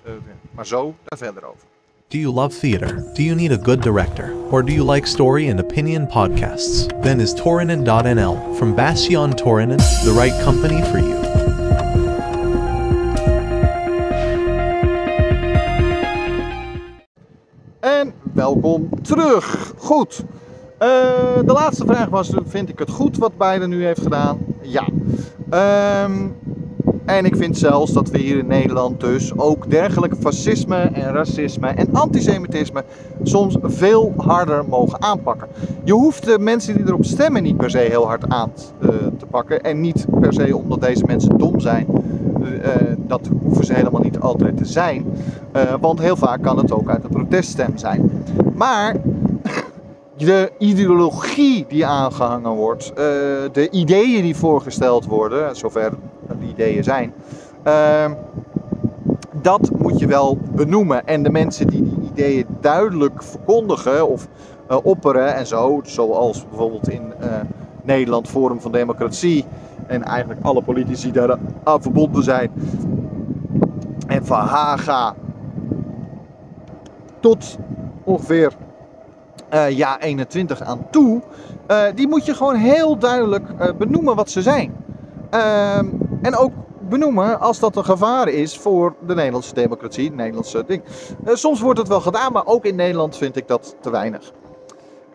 maar 0.51 0.65
zo 0.65 0.95
daar 1.03 1.17
verder 1.17 1.45
over. 1.45 1.67
Do 2.07 2.17
you 2.17 2.33
love 2.33 2.59
theater? 2.59 2.95
Do 3.13 3.21
you 3.21 3.35
need 3.35 3.51
a 3.51 3.63
good 3.63 3.83
director? 3.83 4.33
Or 4.51 4.65
do 4.65 4.71
you 4.71 4.91
like 4.91 5.07
story 5.07 5.49
and 5.49 5.59
opinion 5.59 6.07
podcasts? 6.07 6.85
Then 7.01 7.19
is 7.19 7.33
Torinen.nl 7.33 8.53
from 8.55 8.75
Bastion 8.75 9.33
Torinen 9.35 9.77
the 9.77 10.13
right 10.19 10.43
company 10.43 10.83
for 10.83 10.99
you? 10.99 11.21
En 17.79 18.13
welkom 18.33 18.89
terug. 19.03 19.73
Goed. 19.77 20.23
Uh, 20.83 20.89
de 21.45 21.53
laatste 21.53 21.85
vraag 21.85 22.09
was: 22.09 22.31
vind 22.45 22.69
ik 22.69 22.79
het 22.79 22.89
goed 22.89 23.17
wat 23.17 23.37
Biden 23.37 23.69
nu 23.69 23.85
heeft 23.85 24.01
gedaan? 24.01 24.37
Ja. 24.61 24.87
Um, 26.03 26.35
en 27.05 27.25
ik 27.25 27.35
vind 27.35 27.57
zelfs 27.57 27.91
dat 27.91 28.09
we 28.09 28.17
hier 28.17 28.37
in 28.37 28.47
Nederland 28.47 28.99
dus 28.99 29.37
ook 29.37 29.69
dergelijke 29.69 30.15
fascisme 30.15 30.75
en 30.75 31.11
racisme 31.11 31.67
en 31.67 31.87
antisemitisme 31.91 32.83
soms 33.23 33.57
veel 33.63 34.13
harder 34.17 34.65
mogen 34.65 35.01
aanpakken. 35.01 35.47
Je 35.83 35.93
hoeft 35.93 36.25
de 36.25 36.39
mensen 36.39 36.75
die 36.75 36.85
erop 36.85 37.05
stemmen 37.05 37.43
niet 37.43 37.57
per 37.57 37.69
se 37.69 37.77
heel 37.77 38.07
hard 38.07 38.29
aan 38.29 38.51
uh, 38.79 38.89
te 39.17 39.25
pakken. 39.25 39.61
En 39.61 39.81
niet 39.81 40.05
per 40.19 40.33
se 40.33 40.57
omdat 40.57 40.81
deze 40.81 41.03
mensen 41.05 41.37
dom 41.37 41.59
zijn. 41.59 41.87
Uh, 42.41 42.69
dat 42.97 43.29
hoeven 43.41 43.65
ze 43.65 43.73
helemaal 43.73 44.01
niet 44.01 44.19
altijd 44.19 44.57
te 44.57 44.65
zijn. 44.65 45.05
want 45.79 45.99
heel 45.99 46.15
vaak 46.15 46.41
kan 46.41 46.57
het 46.57 46.71
ook 46.71 46.89
uit 46.89 47.03
een 47.03 47.09
proteststem 47.09 47.77
zijn. 47.77 48.11
Maar 48.55 48.95
de 50.17 50.51
ideologie 50.57 51.65
die 51.67 51.85
aangehangen 51.85 52.51
wordt, 52.51 52.89
uh, 52.89 52.95
de 53.51 53.67
ideeën 53.71 54.21
die 54.21 54.35
voorgesteld 54.35 55.05
worden, 55.05 55.55
zover 55.55 55.93
de 56.39 56.47
ideeën 56.47 56.83
zijn, 56.83 57.13
uh, 57.67 58.11
dat 59.41 59.69
moet 59.77 59.99
je 59.99 60.07
wel 60.07 60.37
benoemen. 60.55 61.07
En 61.07 61.23
de 61.23 61.29
mensen 61.29 61.67
die 61.67 61.83
die 61.83 62.09
ideeën 62.11 62.45
duidelijk 62.61 63.23
verkondigen 63.23 64.07
of 64.07 64.27
uh, 64.71 64.77
opperen 64.83 65.35
en 65.35 65.47
zo, 65.47 65.79
zoals 65.83 66.47
bijvoorbeeld 66.49 66.89
in 66.89 67.13
Nederland 67.83 68.27
Forum 68.27 68.61
van 68.61 68.71
Democratie 68.71 69.45
en 69.87 70.03
eigenlijk 70.03 70.39
alle 70.43 70.61
politici 70.61 71.11
daar 71.11 71.37
aan 71.63 71.81
verbonden 71.81 72.23
zijn, 72.23 72.51
en 74.07 74.25
van 74.25 74.39
Haga 74.39 75.15
tot 77.19 77.57
ongeveer 78.03 78.51
uh, 79.53 79.69
jaar 79.69 79.99
21 79.99 80.61
aan 80.61 80.87
toe, 80.91 81.21
uh, 81.71 81.83
die 81.95 82.07
moet 82.07 82.25
je 82.25 82.33
gewoon 82.33 82.55
heel 82.55 82.97
duidelijk 82.97 83.45
uh, 83.49 83.67
benoemen 83.77 84.15
wat 84.15 84.29
ze 84.29 84.41
zijn. 84.41 84.75
Ehm, 85.29 85.87
en 86.21 86.35
ook 86.35 86.51
benoemen 86.79 87.39
als 87.39 87.59
dat 87.59 87.75
een 87.75 87.85
gevaar 87.85 88.27
is 88.27 88.57
voor 88.57 88.95
de 89.05 89.15
Nederlandse 89.15 89.53
democratie, 89.53 90.11
Nederlandse 90.11 90.63
ding. 90.67 90.81
soms 91.25 91.61
wordt 91.61 91.79
het 91.79 91.87
wel 91.87 92.01
gedaan, 92.01 92.31
maar 92.31 92.45
ook 92.45 92.65
in 92.65 92.75
Nederland 92.75 93.17
vind 93.17 93.35
ik 93.35 93.47
dat 93.47 93.75
te 93.79 93.89
weinig. 93.89 94.31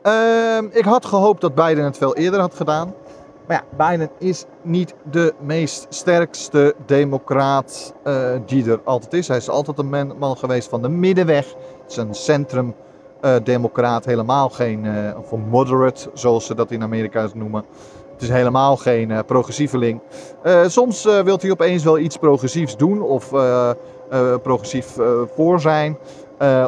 Ehm, 0.03 0.67
ik 0.71 0.85
had 0.85 1.05
gehoopt 1.05 1.41
dat 1.41 1.55
Biden 1.55 1.85
het 1.85 1.97
veel 1.97 2.17
eerder 2.17 2.41
had 2.41 2.55
gedaan. 2.55 2.95
Maar 3.47 3.65
ja, 3.77 3.87
Biden 3.87 4.11
is 4.19 4.45
niet 4.63 4.95
de 5.11 5.35
meest 5.41 5.87
sterkste 5.89 6.75
democraat 6.87 7.95
die 8.47 8.71
er 8.71 8.81
altijd 8.85 9.13
is. 9.13 9.29
Hij 9.29 9.37
is 9.37 9.49
altijd 9.49 9.79
een 9.79 10.15
man, 10.19 10.37
geweest 10.37 10.69
van 10.69 10.83
de 10.83 10.89
middenweg. 10.89 11.47
Het 11.83 11.91
is 11.91 11.97
een 11.97 12.15
centrum 12.15 12.75
democraat, 13.43 14.05
helemaal 14.05 14.49
geen, 14.49 14.85
uh, 14.85 15.19
of 15.19 15.41
moderate, 15.51 16.11
zoals 16.15 16.47
ze 16.47 16.55
dat 16.55 16.71
in 16.71 16.83
Amerika 16.83 17.29
noemen. 17.35 17.65
Het 18.13 18.23
is 18.23 18.29
helemaal 18.29 18.77
geen 18.77 19.11
uh, 19.11 19.19
progressieveling. 19.27 20.01
soms 20.67 21.05
wilt 21.05 21.43
hij 21.43 21.51
opeens 21.51 21.85
wel 21.85 21.99
iets 21.99 22.17
progressiefs 22.17 22.77
doen 22.77 23.03
of 23.03 23.29
progressief 24.43 24.97
voor 25.35 25.61
zijn. 25.61 25.99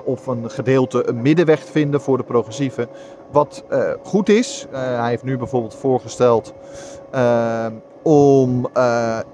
of 0.05 0.27
een 0.27 0.51
gedeelte 0.51 1.09
een 1.09 1.23
middenweg 1.23 1.65
vinden 1.65 2.01
voor 2.01 2.17
de 2.17 2.23
progressieven. 2.23 2.89
Wat 3.31 3.65
goed 4.03 4.29
is. 4.29 4.67
hij 4.71 5.09
heeft 5.09 5.23
nu 5.23 5.39
bijvoorbeeld 5.39 5.75
voorgesteld 5.75 6.55
om 8.03 8.69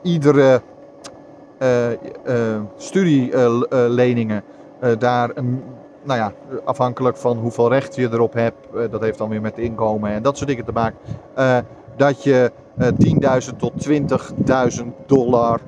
iedere 0.03 0.63
studieleningen 2.77 4.43
daar 4.99 5.31
een 5.35 5.63
nou 6.07 6.19
ja, 6.19 6.33
afhankelijk 6.65 7.17
van 7.17 7.37
hoeveel 7.37 7.69
recht 7.69 7.95
je 7.95 8.09
erop 8.13 8.33
hebt, 8.33 8.67
uh, 8.75 8.81
dat 8.91 9.01
heeft 9.01 9.19
dan 9.19 9.29
weer 9.29 9.41
met 9.41 9.59
inkomen 9.59 10.11
en 10.11 10.23
dat 10.23 10.37
soort 10.37 10.49
dingen 10.49 10.65
te 10.65 10.73
maken, 10.73 10.99
uh, 11.39 11.59
dat 11.97 12.23
je 12.23 12.53
uh, 12.79 12.89
10.000 13.51 13.57
tot 13.57 13.89
20.000 13.89 14.85
dollar 15.07 15.61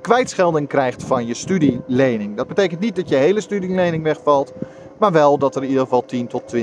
kwijtschelding 0.00 0.68
krijgt 0.68 1.02
van 1.02 1.26
je 1.26 1.34
studielening. 1.34 2.36
Dat 2.36 2.46
betekent 2.46 2.80
niet 2.80 2.96
dat 2.96 3.08
je 3.08 3.16
hele 3.16 3.40
studielening 3.40 4.02
wegvalt, 4.02 4.52
maar 4.98 5.12
wel 5.12 5.38
dat 5.38 5.56
er 5.56 5.62
in 5.62 5.68
ieder 5.68 5.82
geval 5.82 6.04
10 6.04 6.26
tot 6.26 6.54
20.000 6.56 6.62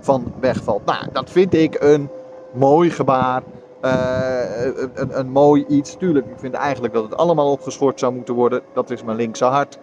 van 0.00 0.32
wegvalt. 0.40 0.84
Nou, 0.84 1.06
dat 1.12 1.30
vind 1.30 1.54
ik 1.54 1.76
een 1.80 2.08
mooi 2.52 2.90
gebaar. 2.90 3.42
een, 3.80 5.18
een 5.18 5.30
mooi 5.30 5.64
iets. 5.68 5.96
Tuurlijk, 5.96 6.26
ik 6.26 6.38
vind 6.38 6.54
eigenlijk 6.54 6.94
dat 6.94 7.02
het 7.02 7.16
allemaal 7.16 7.50
opgeschort 7.50 7.98
zou 7.98 8.14
moeten 8.14 8.34
worden. 8.34 8.60
Dat 8.74 8.90
is 8.90 9.02
mijn 9.02 9.16
linkse 9.16 9.44
hart. 9.44 9.78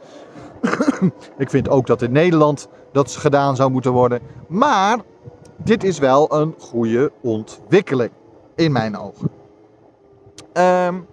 ik 1.37 1.49
vind 1.49 1.69
ook 1.69 1.87
dat 1.87 2.01
in 2.01 2.11
Nederland 2.11 2.67
dat 2.91 3.11
gedaan 3.11 3.55
zou 3.55 3.71
moeten 3.71 3.91
worden. 3.91 4.19
Maar 4.47 4.99
dit 5.57 5.83
is 5.83 5.99
wel 5.99 6.33
een 6.33 6.55
goede 6.59 7.11
ontwikkeling. 7.21 8.11
In 8.55 8.71
mijn 8.71 8.97
ogen. 8.97 9.29
Um, 10.53 11.07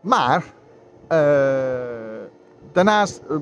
maar. 0.00 0.44
Uh, 1.12 1.18
daarnaast. 2.72 3.22
Uh, 3.30 3.36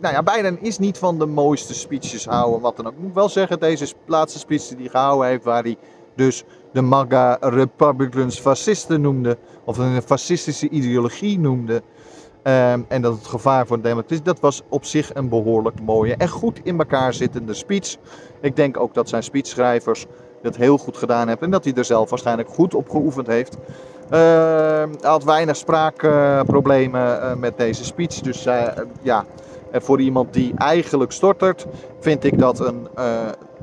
nou 0.00 0.14
ja, 0.14 0.22
Biden 0.22 0.60
is 0.60 0.78
niet 0.78 0.98
van 0.98 1.18
de 1.18 1.26
mooiste 1.26 1.74
speeches 1.74 2.26
houden. 2.26 2.60
Wat 2.60 2.76
dan 2.76 2.86
ook. 2.86 2.92
Ik 2.92 2.98
moet 2.98 3.14
wel 3.14 3.28
zeggen, 3.28 3.60
deze 3.60 3.94
laatste 4.06 4.38
speech 4.38 4.66
die 4.66 4.76
hij 4.76 4.88
gehouden 4.88 5.28
heeft. 5.28 5.44
Waar 5.44 5.62
hij 5.62 5.76
dus 6.14 6.44
de 6.72 6.82
MAGA 6.82 7.36
Republicans 7.40 8.40
fascisten 8.40 9.00
noemde. 9.00 9.38
Of 9.64 9.78
een 9.78 10.02
fascistische 10.02 10.68
ideologie 10.68 11.38
noemde. 11.38 11.82
Um, 12.46 12.84
en 12.88 13.02
dat 13.02 13.14
het 13.14 13.26
gevaar 13.26 13.66
voor 13.66 13.76
de 13.76 13.82
democratie, 13.82 14.24
dat 14.24 14.40
was 14.40 14.62
op 14.68 14.84
zich 14.84 15.14
een 15.14 15.28
behoorlijk 15.28 15.80
mooie 15.80 16.14
en 16.16 16.28
goed 16.28 16.60
in 16.62 16.78
elkaar 16.78 17.14
zittende 17.14 17.54
speech. 17.54 17.96
Ik 18.40 18.56
denk 18.56 18.80
ook 18.80 18.94
dat 18.94 19.08
zijn 19.08 19.22
speechschrijvers 19.22 20.06
dat 20.42 20.56
heel 20.56 20.78
goed 20.78 20.96
gedaan 20.96 21.28
hebben 21.28 21.44
en 21.44 21.50
dat 21.50 21.64
hij 21.64 21.74
er 21.74 21.84
zelf 21.84 22.10
waarschijnlijk 22.10 22.48
goed 22.48 22.74
op 22.74 22.90
geoefend 22.90 23.26
heeft. 23.26 23.56
Uh, 23.56 23.60
hij 24.10 24.88
had 25.00 25.24
weinig 25.24 25.56
spraakproblemen 25.56 27.18
uh, 27.22 27.34
met 27.34 27.58
deze 27.58 27.84
speech. 27.84 28.20
Dus 28.20 28.46
uh, 28.46 28.62
ja, 29.02 29.24
en 29.70 29.82
voor 29.82 30.00
iemand 30.00 30.32
die 30.32 30.52
eigenlijk 30.56 31.12
stortert, 31.12 31.66
vind 32.00 32.24
ik 32.24 32.38
dat 32.38 32.60
een 32.60 32.88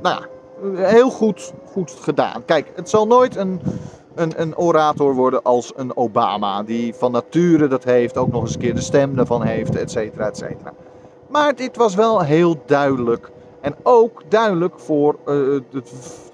nou 0.02 0.22
ja, 0.22 0.28
heel 0.88 1.10
goed, 1.10 1.54
goed 1.72 1.92
gedaan. 2.02 2.46
Kijk, 2.46 2.72
het 2.76 2.90
zal 2.90 3.08
nooit 3.08 3.36
een 3.36 3.62
een, 4.16 4.42
een 4.42 4.58
orator 4.58 5.14
worden 5.16 5.44
als 5.44 5.74
een 5.76 5.98
Obama. 5.98 6.64
Die 6.64 6.94
van 6.94 7.12
nature 7.12 7.68
dat 7.68 7.84
heeft, 7.84 8.18
ook 8.18 8.32
nog 8.32 8.42
eens 8.42 8.54
een 8.54 8.60
keer 8.60 8.76
de 8.76 8.82
stem 8.82 9.16
daarvan 9.16 9.44
heeft, 9.44 9.76
et 9.76 9.92
cetera, 9.92 10.26
et 10.26 10.38
cetera. 10.38 10.74
Maar 11.28 11.56
dit 11.56 11.78
was 11.78 11.96
wel 11.96 12.22
heel 12.22 12.62
duidelijk. 12.66 13.32
En 13.62 13.76
ook 13.84 14.22
duidelijk 14.28 14.80
voor 14.80 15.14
uh, 15.14 15.26
de 15.70 15.84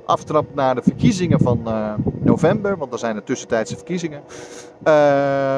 aftrap 0.05 0.45
naar 0.53 0.75
de 0.75 0.81
verkiezingen 0.81 1.39
van 1.39 1.61
uh, 1.65 1.93
november, 2.19 2.77
want 2.77 2.93
er 2.93 2.99
zijn 2.99 3.15
de 3.15 3.23
tussentijdse 3.23 3.75
verkiezingen. 3.75 4.21
Uh, 4.87 5.57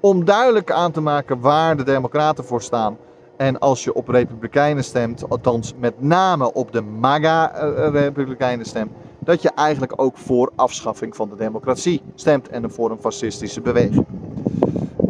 om 0.00 0.24
duidelijk 0.24 0.72
aan 0.72 0.92
te 0.92 1.00
maken 1.00 1.40
waar 1.40 1.76
de 1.76 1.82
Democraten 1.82 2.44
voor 2.44 2.62
staan. 2.62 2.96
En 3.36 3.58
als 3.58 3.84
je 3.84 3.94
op 3.94 4.08
Republikeinen 4.08 4.84
stemt, 4.84 5.28
althans 5.28 5.74
met 5.78 6.02
name 6.02 6.52
op 6.52 6.72
de 6.72 6.82
MAGA-Republikeinen 6.82 8.66
stemt, 8.66 8.90
dat 9.28 9.42
je 9.42 9.50
eigenlijk 9.54 9.92
ook 9.96 10.16
voor 10.16 10.52
afschaffing 10.54 11.16
van 11.16 11.28
de 11.28 11.36
democratie 11.36 12.02
stemt 12.14 12.48
en 12.48 12.70
voor 12.70 12.90
een 12.90 13.00
fascistische 13.00 13.60
beweging. 13.60 14.06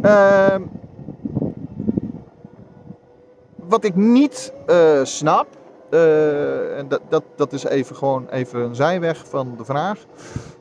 Uh, 0.03 0.55
wat 3.57 3.85
ik 3.85 3.95
niet 3.95 4.53
uh, 4.67 5.05
snap, 5.05 5.47
uh, 5.91 6.79
en 6.79 6.89
dat, 6.89 7.01
dat, 7.09 7.23
dat 7.37 7.53
is 7.53 7.65
even 7.65 7.97
gewoon 7.97 8.29
even 8.29 8.61
een 8.61 8.75
zijweg 8.75 9.27
van 9.29 9.55
de 9.57 9.65
vraag. 9.65 10.05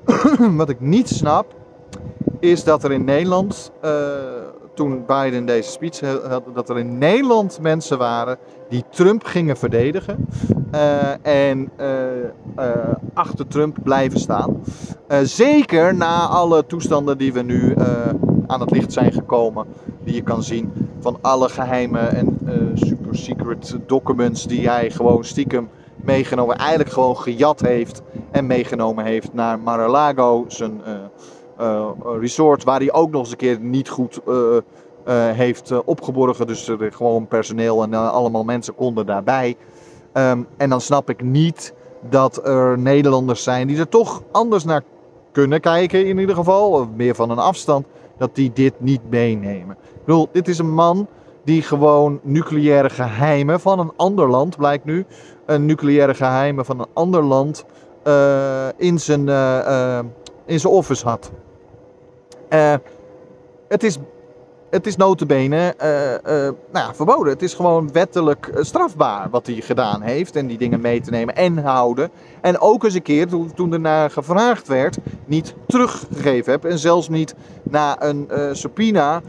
wat 0.62 0.70
ik 0.70 0.80
niet 0.80 1.10
snap, 1.10 1.54
is 2.40 2.64
dat 2.64 2.84
er 2.84 2.92
in 2.92 3.04
Nederland, 3.04 3.72
uh, 3.84 3.92
toen 4.78 5.04
Biden 5.06 5.46
deze 5.46 5.72
speech 5.72 6.00
had, 6.30 6.44
dat 6.54 6.70
er 6.70 6.78
in 6.78 6.98
Nederland 6.98 7.60
mensen 7.62 7.98
waren 7.98 8.38
die 8.70 8.84
Trump 8.90 9.24
gingen 9.24 9.58
verdedigen 9.58 10.28
uh, 10.74 11.26
en 11.26 11.70
uh, 11.80 12.66
achter 13.14 13.48
Trump 13.48 13.78
blijven 13.84 14.20
staan. 14.20 14.64
zeker 15.24 15.96
na 15.96 16.28
alle 16.28 16.66
toestanden 16.66 17.18
die 17.18 17.34
we 17.34 17.42
nu 17.42 17.76
aan 18.48 18.60
het 18.60 18.72
licht 18.72 18.94
zijn 18.94 19.12
gekomen, 19.12 19.66
die 20.04 20.16
je 20.16 20.22
kan 20.22 20.44
zien 20.44 20.72
van 21.00 21.18
alle 21.22 21.50
geheime 21.50 22.00
en 22.00 22.40
super 22.74 23.16
secret 23.16 23.78
documents 23.86 24.48
die 24.48 24.70
hij 24.70 24.92
gewoon 24.92 25.24
stiekem 25.24 25.70
meegenomen, 25.96 26.56
eigenlijk 26.58 26.90
gewoon 26.90 27.18
gejat 27.18 27.60
heeft 27.60 28.02
en 28.32 28.48
meegenomen 28.48 29.06
heeft 29.06 29.34
naar 29.34 29.60
Mar-a-Lago, 29.60 30.46
zijn 30.48 30.82
resort, 32.20 32.64
waar 32.64 32.80
hij 32.80 32.94
ook 32.94 33.12
nog 33.12 33.22
eens 33.22 33.32
een 33.32 33.38
keer 33.38 33.60
niet 33.60 33.90
goed 33.90 34.20
uh, 34.28 34.58
heeft 35.32 35.84
opgeborgen. 35.86 36.48
Dus 36.48 36.68
er 36.68 36.94
gewoon 36.94 37.28
personeel 37.28 37.84
en 37.84 37.94
allemaal 37.94 38.44
mensen 38.44 38.76
konden 38.76 39.06
daarbij. 39.06 39.56
Um, 40.14 40.48
en 40.58 40.70
dan 40.70 40.82
snap 40.82 41.10
ik 41.10 41.22
niet 41.22 41.74
dat 42.10 42.48
er 42.48 42.80
Nederlanders 42.80 43.44
zijn 43.44 43.68
die 43.68 43.78
er 43.78 43.90
toch 43.90 44.24
anders 44.32 44.64
naar 44.64 44.84
kunnen 45.32 45.62
kijken, 45.62 46.06
in 46.06 46.18
ieder 46.18 46.36
geval, 46.36 46.72
of 46.72 46.88
meer 46.96 47.16
van 47.16 47.30
een 47.30 47.40
afstand, 47.40 47.86
dat 48.18 48.36
die 48.36 48.52
dit 48.54 48.74
niet 48.78 49.02
meenemen. 49.10 49.78
Ik 49.82 50.06
bedoel, 50.06 50.30
dit 50.32 50.48
is 50.48 50.58
een 50.58 50.74
man 50.74 51.08
die 51.44 51.62
gewoon 51.62 52.20
nucleaire 52.24 52.90
geheimen 52.90 53.60
van 53.60 53.80
een 53.80 53.92
ander 53.96 54.30
land, 54.30 54.58
blijkt 54.58 54.86
nu, 54.86 55.06
een 55.46 55.66
nucleaire 55.66 56.14
geheimen 56.14 56.66
van 56.66 56.80
een 56.80 56.88
ander 56.94 57.24
land 57.24 57.66
in, 58.78 59.00
zijn, 59.00 59.20
in 60.46 60.60
zijn 60.60 60.74
office 60.74 61.08
had. 61.08 61.32
Uh, 62.50 62.74
het 63.68 63.84
is, 63.84 63.98
het 64.70 64.88
is 64.88 64.96
notabene 64.96 65.76
uh, 65.84 66.12
uh, 66.12 66.52
nou 66.72 66.96
verboden. 66.96 67.34
Het 67.34 67.42
is 67.42 67.54
gewoon 67.54 67.92
wettelijk 67.92 68.52
strafbaar 68.60 69.30
wat 69.30 69.46
hij 69.46 69.56
gedaan 69.56 70.02
heeft. 70.02 70.36
En 70.36 70.48
die 70.48 70.58
dingen 70.58 70.82
mee 70.82 71.02
te 71.02 71.10
nemen 71.10 71.36
en 71.36 71.58
houden. 71.58 72.10
En 72.42 72.60
ook 72.60 72.84
eens 72.84 72.94
een 72.94 73.02
keer, 73.02 73.28
toen, 73.28 73.54
toen 73.54 73.74
er 73.74 73.80
naar 73.80 74.12
gevraagd 74.12 74.68
werd, 74.68 74.98
niet 75.26 75.54
teruggegeven 75.68 76.52
heb. 76.52 76.66
En 76.66 76.80
zelfs 76.80 77.10
niet 77.10 77.36
na 77.64 78.04
een 78.04 78.28
subpoena 78.52 79.22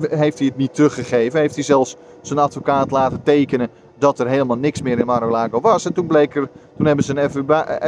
heeft 0.00 0.38
hij 0.38 0.46
het 0.46 0.56
niet 0.56 0.74
teruggegeven. 0.74 1.40
Heeft 1.40 1.54
hij 1.54 1.64
zelfs 1.64 1.96
zijn 2.20 2.38
advocaat 2.38 2.90
laten 2.90 3.22
tekenen 3.22 3.68
dat 3.98 4.18
er 4.18 4.28
helemaal 4.28 4.56
niks 4.56 4.82
meer 4.82 4.98
in 4.98 5.06
Mar-a-Lago 5.06 5.60
was. 5.60 5.84
En 5.84 5.92
toen 5.92 6.06
bleek 6.06 6.36
er, 6.36 6.48
toen 6.76 6.86
hebben 6.86 7.04
ze 7.04 7.16
een 7.16 7.30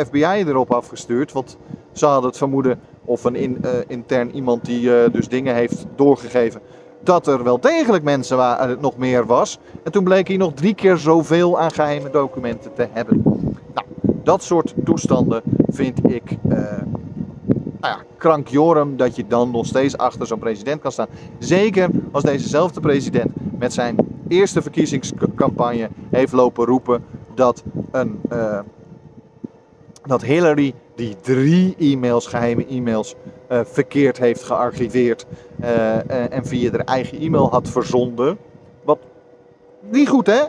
FBI 0.06 0.44
erop 0.46 0.72
afgestuurd. 0.72 1.32
Want 1.32 1.56
ze 1.92 2.06
hadden 2.06 2.28
het 2.28 2.38
vermoeden, 2.38 2.80
of 3.04 3.24
een 3.24 3.36
in, 3.36 3.58
uh, 3.64 3.70
intern 3.86 4.34
iemand 4.34 4.64
die 4.64 4.80
uh, 4.80 5.12
dus 5.12 5.28
dingen 5.28 5.54
heeft 5.54 5.86
doorgegeven, 5.94 6.60
dat 7.02 7.26
er 7.26 7.44
wel 7.44 7.60
degelijk 7.60 8.02
mensen 8.02 8.36
waar 8.36 8.68
het 8.68 8.80
nog 8.80 8.96
meer 8.96 9.26
was. 9.26 9.58
En 9.82 9.92
toen 9.92 10.04
bleek 10.04 10.28
hij 10.28 10.36
nog 10.36 10.52
drie 10.54 10.74
keer 10.74 10.96
zoveel 10.96 11.60
aan 11.60 11.70
geheime 11.70 12.10
documenten 12.10 12.74
te 12.74 12.86
hebben. 12.92 13.22
Nou, 13.74 13.86
dat 14.22 14.42
soort 14.42 14.74
toestanden 14.84 15.42
vind 15.68 16.10
ik 16.12 16.36
nou 17.80 17.96
ja, 17.96 18.04
krankjorum 18.16 18.96
dat 18.96 19.16
je 19.16 19.26
dan 19.26 19.50
nog 19.50 19.66
steeds 19.66 19.96
achter 19.96 20.26
zo'n 20.26 20.38
president 20.38 20.80
kan 20.80 20.92
staan. 20.92 21.08
Zeker 21.38 21.88
als 22.12 22.22
dezezelfde 22.22 22.80
president 22.80 23.30
met 23.58 23.72
zijn 23.72 23.96
eerste 24.28 24.62
verkiezingscampagne 24.62 25.88
heeft 26.10 26.32
lopen 26.32 26.64
roepen 26.64 27.04
dat, 27.34 27.62
een, 27.90 28.20
dat 30.02 30.22
Hillary 30.22 30.74
die 30.94 31.16
drie 31.20 31.74
e-mails, 31.78 32.26
geheime 32.26 32.66
e-mails, 32.66 33.14
uh, 33.50 33.60
verkeerd 33.64 34.18
heeft 34.18 34.42
gearchiveerd 34.42 35.26
uh, 35.60 36.32
en 36.32 36.46
via 36.46 36.70
haar 36.70 36.80
eigen 36.80 37.18
e-mail 37.18 37.50
had 37.50 37.68
verzonden. 37.68 38.38
Wat 38.84 38.98
niet 39.90 40.08
goed 40.08 40.26
hè? 40.26 40.42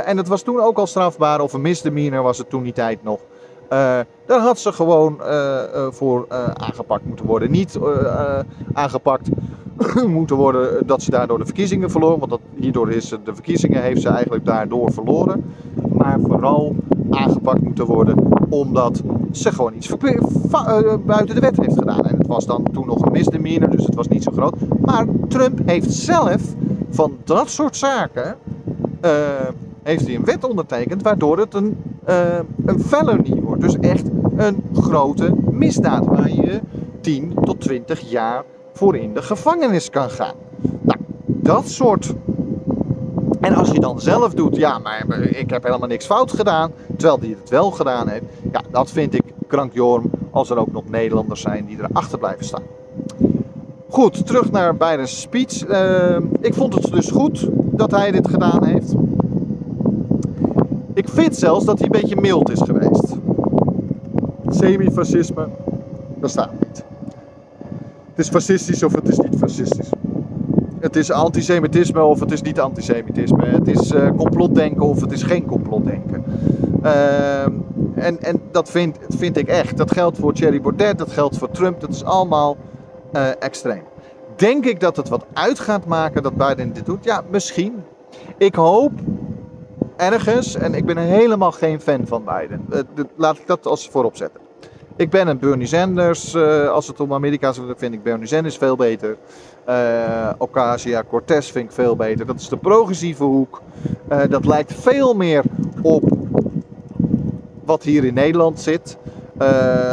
en 0.00 0.16
het 0.16 0.28
was 0.28 0.42
toen 0.42 0.60
ook 0.60 0.78
al 0.78 0.86
strafbaar, 0.86 1.40
of 1.40 1.52
een 1.52 1.60
misdemeanor 1.60 2.22
was 2.22 2.38
het 2.38 2.50
toen 2.50 2.62
die 2.62 2.72
tijd 2.72 3.02
nog. 3.02 3.20
Daar 3.68 4.40
had 4.40 4.58
ze 4.58 4.72
gewoon 4.72 5.20
voor 5.90 6.26
aangepakt 6.54 7.04
moeten 7.04 7.26
worden. 7.26 7.50
Niet 7.50 7.78
aangepakt 8.72 9.28
moeten 10.06 10.36
worden 10.36 10.86
dat 10.86 11.02
ze 11.02 11.10
daardoor 11.10 11.38
de 11.38 11.44
verkiezingen 11.44 11.90
verloor. 11.90 12.18
Want 12.18 12.30
dat, 12.30 12.40
hierdoor 12.54 12.90
is 12.90 13.08
de 13.08 13.34
verkiezingen 13.34 13.82
heeft 13.82 14.02
ze 14.02 14.08
eigenlijk 14.08 14.44
daardoor 14.44 14.92
verloren. 14.92 15.44
Maar 15.92 16.18
vooral 16.20 16.76
aangepakt 17.10 17.62
moeten 17.62 17.84
worden 17.86 18.28
omdat 18.50 19.02
ze 19.30 19.52
gewoon 19.52 19.74
iets 19.74 19.96
buiten 21.06 21.34
de 21.34 21.40
wet 21.40 21.56
heeft 21.56 21.78
gedaan. 21.78 22.04
En 22.04 22.18
het 22.18 22.26
was 22.26 22.46
dan 22.46 22.62
toen 22.72 22.86
nog 22.86 23.04
een 23.04 23.12
misdemeanor, 23.12 23.70
dus 23.70 23.86
het 23.86 23.94
was 23.94 24.08
niet 24.08 24.22
zo 24.22 24.32
groot. 24.32 24.54
Maar 24.80 25.06
Trump 25.28 25.60
heeft 25.64 25.92
zelf 25.92 26.42
van 26.90 27.16
dat 27.24 27.50
soort 27.50 27.76
zaken 27.76 28.36
heeft 29.88 30.06
hij 30.06 30.14
een 30.14 30.24
wet 30.24 30.44
ondertekend 30.44 31.02
waardoor 31.02 31.38
het 31.38 31.54
een, 31.54 31.76
uh, 32.08 32.38
een 32.66 32.80
felony 32.80 33.40
wordt. 33.42 33.60
Dus 33.60 33.78
echt 33.78 34.04
een 34.36 34.62
grote 34.74 35.34
misdaad 35.50 36.06
waar 36.06 36.30
je 36.30 36.60
10 37.00 37.34
tot 37.42 37.60
20 37.60 38.10
jaar 38.10 38.44
voor 38.72 38.96
in 38.96 39.14
de 39.14 39.22
gevangenis 39.22 39.90
kan 39.90 40.10
gaan. 40.10 40.34
Nou, 40.80 40.98
dat 41.26 41.68
soort. 41.68 42.14
En 43.40 43.54
als 43.54 43.70
je 43.70 43.80
dan 43.80 44.00
zelf 44.00 44.34
doet, 44.34 44.56
ja, 44.56 44.78
maar 44.78 45.20
ik 45.20 45.50
heb 45.50 45.62
helemaal 45.62 45.88
niks 45.88 46.06
fout 46.06 46.32
gedaan, 46.32 46.70
terwijl 46.86 47.18
die 47.18 47.36
het 47.40 47.50
wel 47.50 47.70
gedaan 47.70 48.08
heeft, 48.08 48.24
ja, 48.52 48.62
dat 48.70 48.90
vind 48.90 49.14
ik 49.14 49.22
krankjorm 49.46 50.10
als 50.30 50.50
er 50.50 50.58
ook 50.58 50.72
nog 50.72 50.88
Nederlanders 50.88 51.40
zijn 51.40 51.66
die 51.66 51.78
erachter 51.90 52.18
blijven 52.18 52.44
staan. 52.44 52.62
Goed, 53.88 54.26
terug 54.26 54.50
naar 54.50 54.76
Biden's 54.76 55.20
speech. 55.20 55.68
Uh, 55.68 56.16
ik 56.40 56.54
vond 56.54 56.74
het 56.74 56.92
dus 56.92 57.10
goed 57.10 57.48
dat 57.52 57.90
hij 57.90 58.10
dit 58.10 58.28
gedaan 58.28 58.64
heeft. 58.64 58.94
Ik 60.94 61.08
vind 61.08 61.36
zelfs 61.36 61.64
dat 61.64 61.78
hij 61.78 61.86
een 61.86 62.00
beetje 62.00 62.20
mild 62.20 62.50
is 62.50 62.60
geweest. 62.60 63.16
Semifascisme 64.48 65.48
bestaat 66.20 66.52
niet. 66.52 66.84
Het 68.10 68.26
is 68.26 68.28
fascistisch 68.28 68.82
of 68.82 68.94
het 68.94 69.08
is 69.08 69.18
niet 69.18 69.36
fascistisch. 69.38 69.88
Het 70.80 70.96
is 70.96 71.10
antisemitisme 71.10 72.02
of 72.02 72.20
het 72.20 72.32
is 72.32 72.42
niet 72.42 72.60
antisemitisme. 72.60 73.46
Het 73.46 73.68
is 73.68 73.92
uh, 73.92 74.10
complotdenken 74.16 74.82
of 74.82 75.00
het 75.00 75.12
is 75.12 75.22
geen 75.22 75.46
complotdenken. 75.46 76.24
Uh, 76.84 77.42
en, 77.94 78.22
en 78.22 78.40
dat 78.50 78.70
vind, 78.70 78.98
vind 79.08 79.36
ik 79.36 79.48
echt. 79.48 79.76
Dat 79.76 79.92
geldt 79.92 80.18
voor 80.18 80.32
Thierry 80.32 80.60
Baudet, 80.60 80.98
dat 80.98 81.12
geldt 81.12 81.38
voor 81.38 81.50
Trump. 81.50 81.80
Dat 81.80 81.90
is 81.90 82.04
allemaal 82.04 82.56
uh, 83.12 83.28
extreem. 83.38 83.82
Denk 84.36 84.64
ik 84.64 84.80
dat 84.80 84.96
het 84.96 85.08
wat 85.08 85.26
uit 85.32 85.58
gaat 85.58 85.86
maken 85.86 86.22
dat 86.22 86.36
Biden 86.36 86.72
dit 86.72 86.86
doet? 86.86 87.04
Ja, 87.04 87.22
misschien. 87.30 87.82
Ik 88.36 88.54
hoop 88.54 88.92
ergens, 89.96 90.54
en 90.54 90.74
ik 90.74 90.86
ben 90.86 90.96
helemaal 90.96 91.52
geen 91.52 91.80
fan 91.80 92.06
van 92.06 92.24
Biden. 92.24 92.66
Uh, 92.72 93.04
laat 93.16 93.38
ik 93.38 93.46
dat 93.46 93.66
als 93.66 93.88
voorop 93.88 94.16
zetten. 94.16 94.40
Ik 94.96 95.10
ben 95.10 95.28
een 95.28 95.38
Bernie 95.38 95.66
Sanders. 95.66 96.36
Als 96.70 96.86
het 96.86 97.00
om 97.00 97.12
Amerika 97.12 97.52
gaat, 97.52 97.64
vind 97.76 97.94
ik 97.94 98.02
Bernie 98.02 98.26
Sanders 98.26 98.56
veel 98.56 98.76
beter. 98.76 99.16
Uh, 99.68 100.30
Ocasio-Cortez 100.38 101.50
vind 101.50 101.64
ik 101.64 101.72
veel 101.72 101.96
beter. 101.96 102.26
Dat 102.26 102.40
is 102.40 102.48
de 102.48 102.56
progressieve 102.56 103.24
hoek. 103.24 103.62
Uh, 104.12 104.20
dat 104.28 104.46
lijkt 104.46 104.74
veel 104.74 105.14
meer 105.14 105.44
op 105.82 106.16
wat 107.64 107.82
hier 107.82 108.04
in 108.04 108.14
Nederland 108.14 108.60
zit. 108.60 108.98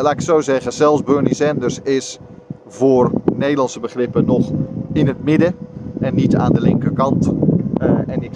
laat 0.02 0.12
ik 0.12 0.22
zo 0.22 0.42
zeggen, 0.42 0.74
zelfs 0.74 1.04
Bernie 1.04 1.36
Sanders 1.36 1.80
is 1.84 2.20
voor 2.68 3.12
Nederlandse 3.34 3.80
begrippen 3.80 4.26
nog 4.26 4.52
in 4.94 5.08
het 5.08 5.24
midden 5.24 5.56
en 6.00 6.16
niet 6.16 6.36
aan 6.36 6.54
de 6.54 6.62
linkerkant. 6.62 7.34
en 8.08 8.24
ik 8.24 8.32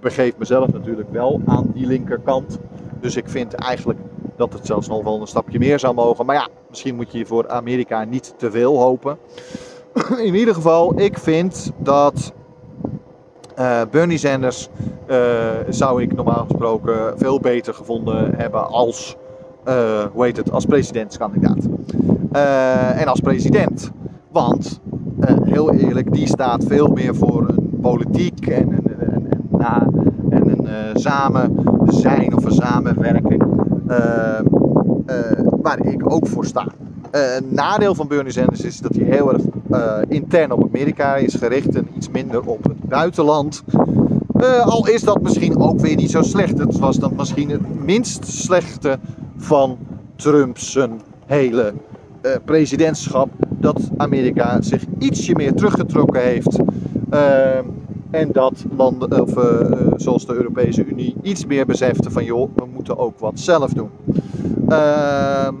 begeef 0.00 0.36
mezelf 0.36 0.72
natuurlijk 0.72 1.12
wel 1.12 1.40
aan 1.46 1.70
die 1.74 1.86
linkerkant. 1.86 2.58
Dus 3.00 3.16
ik 3.16 3.28
vind 3.28 3.54
eigenlijk 3.54 3.98
dat 4.36 4.52
het 4.52 4.66
zelfs 4.66 4.88
nog 4.88 5.04
wel 5.04 5.20
een 5.20 5.26
stapje 5.26 5.58
meer 5.58 5.78
zou 5.78 5.94
mogen. 5.94 6.26
Maar 6.26 6.36
ja, 6.36 6.48
misschien 6.68 6.94
moet 6.94 7.12
je 7.12 7.26
voor 7.26 7.48
Amerika 7.48 8.04
niet 8.04 8.34
te 8.36 8.50
veel 8.50 8.78
hopen. 8.78 9.18
In 10.28 10.34
ieder 10.34 10.54
geval, 10.54 11.00
ik 11.00 11.18
vind 11.18 11.72
dat 11.78 12.32
Uh, 13.58 13.80
Bernie 13.90 14.18
Sanders 14.18 14.68
uh, 15.10 15.16
zou 15.68 16.02
ik 16.02 16.14
normaal 16.14 16.44
gesproken 16.48 17.18
veel 17.18 17.40
beter 17.40 17.74
gevonden 17.74 18.34
hebben 18.36 18.68
als, 18.68 19.16
uh, 19.68 20.04
het, 20.14 20.50
als 20.50 20.64
presidentskandidaat. 20.64 21.68
en 22.96 23.06
als 23.06 23.20
president. 23.20 23.90
Want, 24.30 24.80
heel 25.44 25.72
eerlijk, 25.72 26.12
die 26.12 26.26
staat 26.26 26.64
veel 26.64 26.86
meer 26.86 27.14
voor 27.14 27.48
een 27.48 27.78
politiek 27.80 28.46
en 28.46 28.72
een, 28.72 29.28
en, 29.58 30.18
en 30.30 30.48
een 30.48 31.00
samen 31.00 31.64
zijn 31.86 32.36
of 32.36 32.44
een 32.44 32.52
samenwerking. 32.52 33.44
waar 35.62 35.86
ik 35.86 36.12
ook 36.12 36.26
voor 36.26 36.44
sta. 36.44 36.66
Een 37.14 37.46
nadeel 37.48 37.94
van 37.94 38.08
Bernie 38.08 38.32
Sanders 38.32 38.60
is 38.60 38.78
dat 38.78 38.94
hij 38.94 39.04
heel 39.04 39.32
erg 39.32 39.42
intern 40.08 40.52
op 40.52 40.62
Amerika 40.62 41.16
is 41.16 41.34
gericht 41.34 41.74
en 41.74 41.88
iets 41.96 42.08
minder 42.08 42.46
op 42.46 42.64
het 42.64 42.82
buitenland. 42.88 43.62
Uh, 44.40 44.66
al 44.66 44.88
is 44.88 45.02
dat 45.02 45.22
misschien 45.22 45.58
ook 45.58 45.80
weer 45.80 45.96
niet 45.96 46.10
zo 46.10 46.22
slecht. 46.22 46.58
Het 46.58 46.78
was 46.78 46.96
dan 46.96 47.12
misschien 47.16 47.50
het 47.50 47.84
minst 47.84 48.26
slechte 48.26 48.98
van 49.36 49.78
Trump's 50.16 50.78
hele 51.26 51.74
presidentschap. 52.44 53.28
Dat 53.48 53.80
Amerika 53.96 54.62
zich 54.62 54.84
ietsje 54.98 55.34
meer 55.34 55.54
teruggetrokken 55.54 56.22
heeft. 56.22 56.58
En 58.10 58.32
dat 58.32 58.64
landen, 58.76 59.20
of, 59.22 59.30
zoals 59.96 60.26
de 60.26 60.34
Europese 60.34 60.84
Unie, 60.84 61.16
iets 61.22 61.46
meer 61.46 61.66
besefte 61.66 62.10
van 62.10 62.24
joh, 62.24 62.50
we 62.56 62.64
moeten 62.72 62.98
ook 62.98 63.18
wat 63.18 63.40
zelf 63.40 63.72
doen. 63.72 63.90
Ehm, 64.68 65.54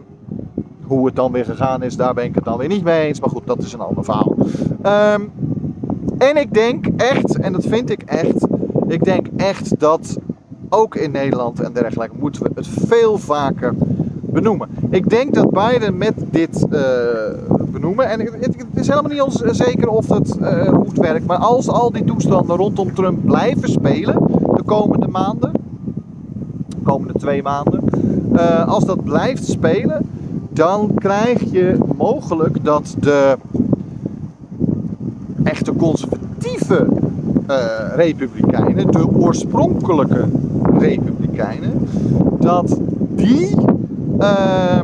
hoe 0.86 1.06
het 1.06 1.16
dan 1.16 1.32
weer 1.32 1.44
gegaan 1.44 1.82
is, 1.82 1.96
daar 1.96 2.14
ben 2.14 2.24
ik 2.24 2.34
het 2.34 2.44
dan 2.44 2.58
weer 2.58 2.68
niet 2.68 2.84
mee 2.84 3.06
eens. 3.06 3.20
Maar 3.20 3.30
goed, 3.30 3.46
dat 3.46 3.58
is 3.58 3.72
een 3.72 3.80
ander 3.80 4.04
verhaal. 4.04 4.34
Ehm, 4.82 5.20
en 6.18 6.36
ik 6.36 6.54
denk 6.54 6.86
echt, 6.96 7.38
en 7.38 7.52
dat 7.52 7.64
vind 7.66 7.90
ik 7.90 8.02
echt, 8.02 8.46
ik 8.88 9.04
denk 9.04 9.26
echt 9.36 9.80
dat 9.80 10.18
ook 10.68 10.94
in 10.94 11.10
Nederland 11.10 11.60
en 11.60 11.72
dergelijke 11.72 12.16
moeten 12.18 12.42
we 12.42 12.50
het 12.54 12.68
veel 12.68 13.18
vaker 13.18 13.74
benoemen. 14.20 14.68
Ik 14.90 15.10
denk 15.10 15.34
dat 15.34 15.50
Biden 15.50 15.98
met 15.98 16.14
dit 16.30 16.66
uh, 16.70 16.80
benoemen, 17.66 18.08
en 18.08 18.20
het, 18.20 18.56
is 18.74 18.88
helemaal 18.88 19.10
niet 19.10 19.22
ons 19.22 19.36
zeker 19.36 19.88
of 19.88 20.08
het 20.08 20.36
uh, 20.40 20.68
goed 20.68 20.98
werkt, 20.98 21.26
maar 21.26 21.38
als 21.38 21.68
al 21.68 21.90
die 21.90 22.04
toestanden 22.04 22.56
rondom 22.56 22.94
Trump 22.94 23.18
blijven 23.24 23.68
spelen 23.68 24.26
de 24.54 24.62
komende 24.64 25.08
maanden, 25.08 25.52
de 26.68 26.82
komende 26.82 27.18
twee 27.18 27.42
maanden, 27.42 27.82
als 28.66 28.84
dat 28.84 29.04
blijft 29.04 29.46
spelen, 29.46 30.03
dan 30.54 30.90
krijg 30.94 31.50
je 31.50 31.78
mogelijk 31.96 32.64
dat 32.64 32.94
de 32.98 33.36
echte 35.44 35.72
conservatieve 35.72 36.86
uh, 37.50 37.56
republikeinen, 37.94 38.92
de 38.92 39.08
oorspronkelijke 39.08 40.28
republikeinen, 40.78 41.88
dat 42.38 42.78
die 43.08 43.56
uh, 44.20 44.82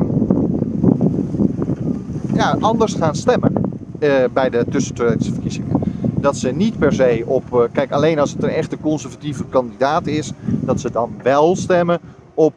ja, 2.33 2.57
anders 2.59 2.93
gaan 2.93 3.15
stemmen 3.15 3.53
uh, 3.99 4.13
bij 4.33 4.49
de 4.49 4.65
tussentijdse 4.69 5.31
verkiezingen. 5.31 5.81
Dat 6.01 6.37
ze 6.37 6.51
niet 6.51 6.77
per 6.77 6.93
se 6.93 7.23
op, 7.25 7.69
kijk 7.71 7.91
alleen 7.91 8.19
als 8.19 8.31
het 8.31 8.43
een 8.43 8.49
echte 8.49 8.77
conservatieve 8.77 9.43
kandidaat 9.49 10.07
is, 10.07 10.31
dat 10.45 10.79
ze 10.79 10.91
dan 10.91 11.11
wel 11.23 11.55
stemmen 11.55 11.99
op, 12.33 12.53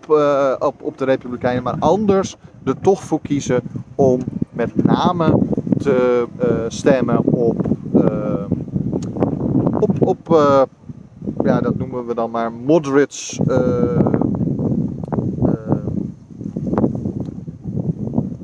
op, 0.58 0.74
op 0.82 0.98
de 0.98 1.04
republikeinen, 1.04 1.62
maar 1.62 1.76
anders 1.78 2.36
er 2.64 2.80
toch 2.80 3.02
voor 3.02 3.20
kiezen 3.20 3.62
om 3.94 4.20
met 4.50 4.84
name 4.84 5.38
te 5.78 6.26
stemmen 6.68 7.24
op 7.24 7.66
uh, 7.94 8.44
op, 9.80 9.90
op 9.98 10.28
uh, 10.30 10.62
ja, 11.44 11.60
dat 11.60 11.76
noemen 11.76 12.06
we 12.06 12.14
dan 12.14 12.30
maar 12.30 12.52
moderates. 12.52 13.40
Uh, 13.46 14.12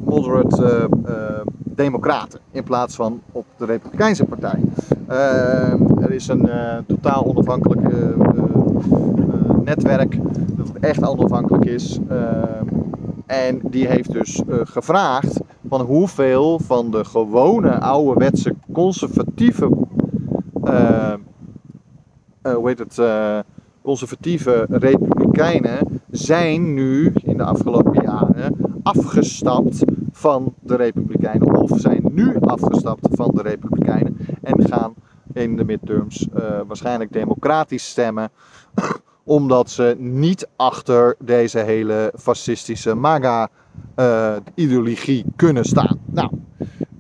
moderate 0.05 0.89
democraten 1.65 2.41
in 2.51 2.65
plaats 2.65 2.97
van 2.97 3.21
op 3.33 3.45
de 3.57 3.65
Republikeinse 3.65 4.25
partij. 4.25 4.61
er 6.01 6.11
is 6.11 6.29
een 6.29 6.49
totaal 6.87 7.25
onafhankelijk 7.25 7.81
netwerk 9.65 10.19
dat 10.57 10.71
echt 10.81 11.07
onafhankelijk 11.07 11.65
is. 11.65 12.01
En 13.31 13.61
die 13.63 13.87
heeft 13.87 14.13
dus 14.13 14.43
gevraagd 14.65 15.41
van 15.69 15.81
hoeveel 15.81 16.59
van 16.59 16.91
de 16.91 17.05
gewone 17.05 17.81
ouderwetse 17.81 18.55
conservatieve, 18.73 19.71
uh, 20.65 21.13
uh, 22.43 22.55
hoe 22.55 22.69
heet 22.69 22.79
het, 22.79 23.01
conservatieve 23.83 24.67
republikeinen 24.71 26.01
zijn 26.11 26.75
nu 26.75 27.13
in 27.23 27.37
de 27.37 27.45
afgelopen 27.45 28.03
jaren 28.03 28.57
afgestapt 28.83 29.85
van 30.13 30.55
de 30.61 30.77
republikeinen 30.77 31.55
of 31.55 31.71
zijn 31.75 32.03
nu 32.13 32.37
afgestapt 32.41 33.09
van 33.11 33.31
de 33.35 33.43
republikeinen 33.43 34.17
en 34.43 34.69
gaan 34.69 34.95
in 35.33 35.57
de 35.57 35.65
midterms 35.65 36.29
waarschijnlijk 36.67 37.13
democratisch 37.13 37.89
stemmen 37.89 38.31
omdat 39.31 39.71
ze 39.71 39.97
niet 39.99 40.49
achter 40.57 41.17
deze 41.19 41.59
hele 41.59 42.13
fascistische 42.17 42.95
MAGA 42.95 43.49
uh, 43.97 44.37
ideologie 44.55 45.25
kunnen 45.37 45.65
staan. 45.65 45.99
Nou, 46.05 46.31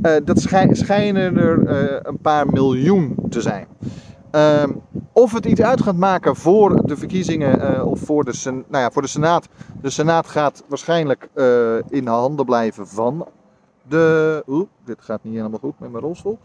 uh, 0.02 0.12
dat 0.24 0.40
schij 0.40 0.74
schijnen 0.74 1.36
er 1.36 1.58
uh, 1.58 1.98
een 2.02 2.18
paar 2.18 2.46
miljoen 2.46 3.16
te 3.28 3.40
zijn. 3.40 3.66
Ehm, 4.30 4.70
of 5.12 5.32
het 5.32 5.44
iets 5.44 5.60
uit 5.60 5.82
gaat 5.82 5.96
maken 5.96 6.36
voor 6.36 6.86
de 6.86 6.96
verkiezingen 6.96 7.84
of 7.86 8.00
voor 8.00 8.24
de, 8.24 8.40
nou 8.44 8.84
ja, 8.84 8.90
voor 8.90 9.02
de 9.02 9.08
Senaat. 9.08 9.48
De 9.82 9.90
Senaat 9.90 10.26
gaat 10.26 10.64
waarschijnlijk 10.68 11.28
in 11.88 12.06
handen 12.06 12.44
blijven 12.44 12.88
van 12.88 13.26
de. 13.88 14.42
Oeh, 14.46 14.66
dit 14.84 14.96
gaat 15.00 15.20
niet 15.22 15.34
helemaal 15.34 15.58
goed 15.58 15.80
met 15.80 15.90
mijn 15.90 16.04
rolstoel. 16.04 16.38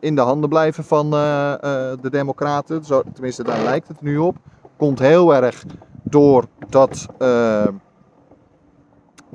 in 0.00 0.14
de 0.14 0.20
handen 0.20 0.48
blijven 0.48 0.84
van 0.84 1.10
de 1.10 2.08
Democraten. 2.10 2.82
Tenminste, 3.12 3.44
daar 3.44 3.62
lijkt 3.62 3.88
het 3.88 4.00
nu 4.00 4.18
op. 4.18 4.36
Komt 4.78 4.98
heel 4.98 5.34
erg 5.34 5.64
door 6.02 6.44
dat 6.68 7.08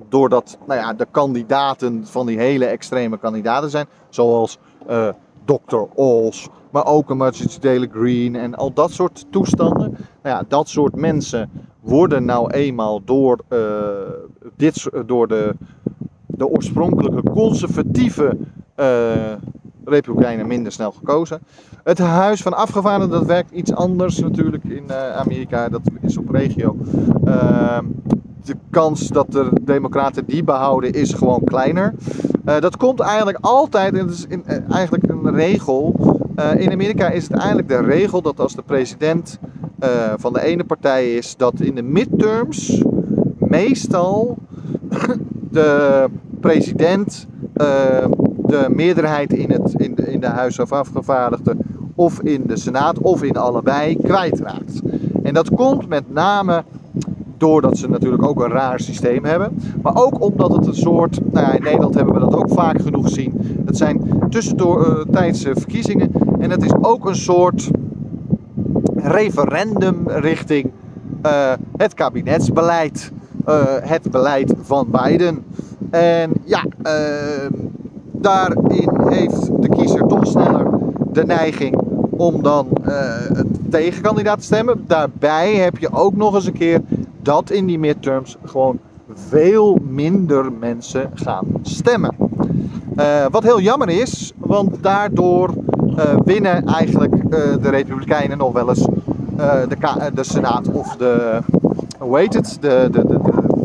doordat 0.09 0.57
nou 0.67 0.79
ja, 0.79 0.93
de 0.93 1.07
kandidaten 1.11 2.07
van 2.07 2.25
die 2.25 2.37
hele 2.37 2.65
extreme 2.65 3.17
kandidaten 3.17 3.69
zijn, 3.69 3.87
zoals 4.09 4.57
uh, 4.89 5.07
Dr. 5.45 5.81
Ols, 5.95 6.49
maar 6.69 6.85
ook 6.85 7.13
Marjorie 7.13 7.59
Taylor 7.59 7.89
Green 7.91 8.35
en 8.35 8.55
al 8.55 8.73
dat 8.73 8.91
soort 8.91 9.25
toestanden. 9.29 9.91
Nou 10.21 10.35
ja, 10.37 10.43
dat 10.47 10.69
soort 10.69 10.95
mensen 10.95 11.49
worden 11.79 12.25
nou 12.25 12.51
eenmaal 12.51 13.03
door, 13.03 13.39
uh, 13.49 13.59
dit, 14.55 14.89
door 15.05 15.27
de, 15.27 15.55
de 16.27 16.47
oorspronkelijke 16.47 17.31
conservatieve 17.31 18.37
uh, 18.75 19.33
Republikeinen 19.85 20.47
minder 20.47 20.71
snel 20.71 20.91
gekozen. 20.91 21.39
Het 21.83 21.97
Huis 21.97 22.41
van 22.41 22.53
Afgevaardigden, 22.53 23.19
dat 23.19 23.27
werkt 23.27 23.51
iets 23.51 23.73
anders 23.73 24.19
natuurlijk 24.19 24.63
in 24.63 24.93
Amerika, 24.93 25.69
dat 25.69 25.81
is 26.01 26.17
op 26.17 26.29
regio. 26.29 26.77
Ehm, 27.25 27.85
de 28.43 28.55
kans 28.69 29.07
dat 29.07 29.31
de 29.31 29.49
Democraten 29.61 30.25
die 30.25 30.43
behouden 30.43 30.91
is 30.93 31.13
gewoon 31.13 31.43
kleiner. 31.43 31.93
Uh, 32.45 32.59
dat 32.59 32.77
komt 32.77 32.99
eigenlijk 32.99 33.37
altijd, 33.41 33.93
en 33.93 33.99
het 33.99 34.11
is 34.11 34.25
in, 34.29 34.43
uh, 34.47 34.71
eigenlijk 34.71 35.09
een 35.09 35.35
regel. 35.35 35.95
In 36.57 36.71
Amerika 36.71 37.09
is 37.09 37.23
het 37.23 37.37
eigenlijk 37.37 37.67
de 37.67 37.81
regel 37.81 38.21
dat 38.21 38.39
als 38.39 38.55
de 38.55 38.61
president 38.61 39.39
van 40.17 40.33
de 40.33 40.41
ene 40.41 40.63
partij 40.63 41.15
is, 41.15 41.35
dat 41.37 41.59
in 41.59 41.75
de 41.75 41.81
midterms 41.81 42.83
meestal 43.37 44.37
de 45.51 46.05
president 46.39 47.27
de 48.53 48.69
meerderheid 48.69 49.33
in, 49.33 49.51
het, 49.51 49.73
in, 49.73 49.95
de, 49.95 50.11
in 50.11 50.19
de 50.19 50.27
Huis 50.27 50.59
of 50.59 50.71
Afgevaardigden 50.71 51.57
of 51.95 52.19
in 52.21 52.43
de 52.47 52.57
Senaat 52.57 52.99
of 52.99 53.23
in 53.23 53.37
allebei 53.37 53.97
kwijtraakt. 54.03 54.81
En 55.23 55.33
dat 55.33 55.49
komt 55.49 55.87
met 55.87 56.13
name 56.13 56.63
Doordat 57.37 57.77
ze 57.77 57.89
natuurlijk 57.89 58.23
ook 58.23 58.43
een 58.43 58.51
raar 58.51 58.79
systeem 58.79 59.25
hebben. 59.25 59.59
Maar 59.81 59.95
ook 59.95 60.21
omdat 60.21 60.55
het 60.55 60.67
een 60.67 60.75
soort, 60.75 61.19
nou 61.31 61.45
ja, 61.45 61.53
in 61.53 61.63
Nederland 61.63 61.95
hebben 61.95 62.13
we 62.13 62.19
dat 62.19 62.35
ook 62.35 62.49
vaak 62.49 62.81
genoeg 62.81 63.03
gezien. 63.05 63.61
Het 63.65 63.77
zijn 63.77 64.27
tussentijdse 64.29 65.49
uh, 65.49 65.55
verkiezingen. 65.55 66.11
En 66.39 66.49
het 66.49 66.63
is 66.63 66.73
ook 66.81 67.07
een 67.07 67.15
soort 67.15 67.69
referendum 68.95 70.07
richting 70.07 70.71
uh, 71.25 71.51
het 71.77 71.93
kabinetsbeleid. 71.93 73.11
Uh, 73.47 73.63
het 73.81 74.11
beleid 74.11 74.53
van 74.61 74.87
Biden. 74.91 75.43
En 75.89 76.31
ja, 76.43 76.65
ehm, 76.81 77.51
daarin 78.23 78.89
heeft 79.09 79.61
de 79.61 79.69
kiezer 79.69 80.07
toch 80.07 80.27
sneller 80.27 80.67
de 81.11 81.25
neiging 81.25 81.81
om 82.09 82.43
dan 82.43 82.67
uh, 82.85 83.15
tegenkandidaat 83.69 84.39
te 84.39 84.45
stemmen. 84.45 84.83
Daarbij 84.87 85.55
heb 85.55 85.77
je 85.77 85.91
ook 85.93 86.15
nog 86.15 86.35
eens 86.35 86.45
een 86.45 86.53
keer 86.53 86.81
dat 87.21 87.49
in 87.49 87.65
die 87.65 87.79
midterms 87.79 88.37
gewoon 88.43 88.79
veel 89.13 89.77
minder 89.89 90.51
mensen 90.59 91.09
gaan 91.13 91.45
stemmen. 91.61 92.15
Uh, 92.95 93.25
wat 93.31 93.43
heel 93.43 93.59
jammer 93.59 93.89
is, 93.89 94.33
want 94.37 94.83
daardoor 94.83 95.49
eh, 95.95 96.15
winnen 96.25 96.65
eigenlijk 96.65 97.13
eh, 97.13 97.39
de 97.61 97.69
Republikeinen 97.69 98.37
nog 98.37 98.53
wel 98.53 98.69
eens 98.69 98.87
eh, 99.37 99.53
de, 99.69 100.11
de 100.13 100.23
Senaat 100.23 100.71
of 100.71 100.95
de, 100.95 101.39
hoe 101.99 102.19
het, 102.19 102.57
de, 102.61 102.87
de- 102.91 103.19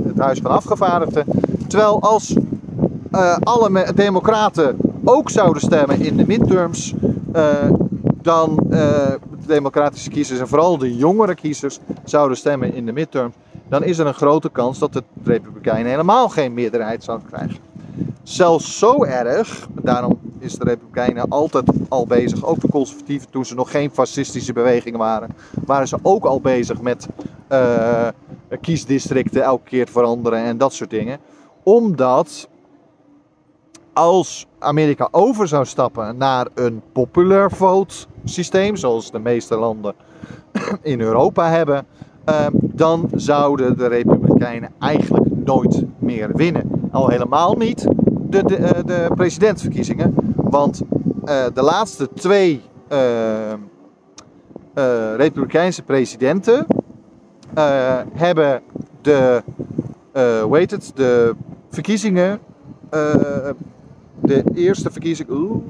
het 0.06 0.18
Huis 0.18 0.38
van 0.40 0.50
Afgevaardigden. 0.50 1.24
Terwijl 1.66 2.02
als 2.02 2.36
eh, 3.10 3.36
alle 3.40 3.92
democraten 3.94 4.76
ook 5.04 5.30
zouden 5.30 5.62
stemmen 5.62 6.00
in 6.00 6.16
de 6.16 6.26
midterms, 6.26 6.94
eh, 7.32 7.70
dan 8.22 8.58
eh, 8.70 8.78
de 9.40 9.46
democratische 9.46 10.10
kiezers 10.10 10.40
en 10.40 10.48
vooral 10.48 10.78
de 10.78 10.96
jongere 10.96 11.34
kiezers 11.34 11.78
zouden 12.04 12.36
stemmen 12.36 12.74
in 12.74 12.86
de 12.86 12.92
midterms, 12.92 13.34
dan 13.68 13.84
is 13.84 13.98
er 13.98 14.06
een 14.06 14.14
grote 14.14 14.50
kans 14.50 14.78
dat 14.78 14.92
de 14.92 15.02
republikeinen 15.24 15.90
helemaal 15.90 16.28
geen 16.28 16.54
meerderheid 16.54 17.04
zouden 17.04 17.28
krijgen. 17.28 17.56
Zelfs 18.22 18.78
zo 18.78 19.04
erg, 19.04 19.68
daarom 19.82 20.18
is 20.38 20.54
de 20.54 20.64
Republikeinen 20.64 21.28
altijd 21.28 21.64
al 21.88 22.06
bezig, 22.06 22.44
ook 22.44 22.60
de 22.60 22.68
conservatieven 22.68 23.30
toen 23.30 23.44
ze 23.44 23.54
nog 23.54 23.70
geen 23.70 23.90
fascistische 23.90 24.52
bewegingen 24.52 24.98
waren, 24.98 25.30
waren 25.64 25.88
ze 25.88 25.98
ook 26.02 26.24
al 26.24 26.40
bezig 26.40 26.80
met 26.80 27.06
kiesdistricten 28.60 29.42
elke 29.42 29.68
keer 29.68 29.88
veranderen 29.88 30.38
en 30.38 30.58
dat 30.58 30.72
soort 30.72 30.90
dingen. 30.90 31.18
Omdat 31.62 32.48
als 33.98 34.46
Amerika 34.58 35.08
over 35.10 35.48
zou 35.48 35.64
stappen 35.64 36.16
naar 36.16 36.46
een 36.54 36.82
popular 36.92 37.50
vote 37.50 37.94
systeem, 38.24 38.76
zoals 38.76 39.10
de 39.10 39.18
meeste 39.18 39.56
landen 39.56 39.94
in 40.82 41.00
Europa 41.00 41.50
hebben, 41.50 41.86
eh, 42.24 42.46
dan 42.52 43.08
zouden 43.14 43.78
de 43.78 43.86
Republikeinen 43.86 44.70
eigenlijk 44.78 45.26
nooit 45.44 45.84
meer 45.98 46.36
winnen. 46.36 46.70
Al 46.92 47.08
helemaal 47.08 47.54
niet 47.54 47.86
de, 48.06 48.44
de, 48.44 48.56
eh, 48.56 48.84
de 48.86 49.10
presidentsverkiezingen, 49.14 50.14
want 50.36 50.80
eh, 51.24 51.44
de 51.54 51.62
laatste 51.62 52.08
twee 52.14 52.62
Republikeinse 55.16 55.82
presidenten 55.82 56.66
hebben 58.12 58.62
de, 59.00 59.42
hoe 60.42 60.66
de 60.94 61.34
verkiezingen, 61.70 62.40
de 64.20 64.44
eerste 64.54 64.90
verkiezing, 64.90 65.30
oeh, 65.30 65.62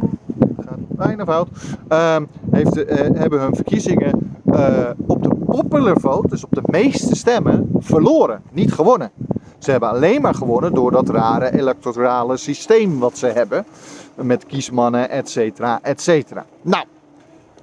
gaat 0.59 0.79
bijna 0.89 1.25
fout, 1.25 1.49
ehm, 1.89 2.25
heeft, 2.51 2.85
eh, 2.85 3.07
hebben 3.15 3.41
hun 3.41 3.55
verkiezingen 3.55 4.37
eh, 4.53 4.91
op 5.07 5.23
de 5.23 5.35
popular 5.47 6.29
dus 6.29 6.45
op 6.45 6.51
de 6.51 6.63
meeste 6.65 7.17
stemmen, 7.17 7.71
verloren, 7.79 8.43
niet 8.53 8.73
gewonnen. 8.73 9.11
Ze 9.59 9.71
hebben 9.71 9.89
alleen 9.89 10.21
maar 10.21 10.35
gewonnen 10.35 10.75
door 10.75 10.91
dat 10.91 11.09
rare 11.09 11.59
electorale 11.59 12.37
systeem 12.37 12.99
wat 12.99 13.19
ze 13.19 13.27
hebben, 13.27 13.67
met 14.15 14.47
kiesmannen, 14.47 15.11
et 15.11 15.31
cetera, 15.31 15.79
et 15.83 16.01
cetera. 16.01 16.45
Nou, 16.63 16.85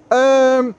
ehm, 0.08 0.72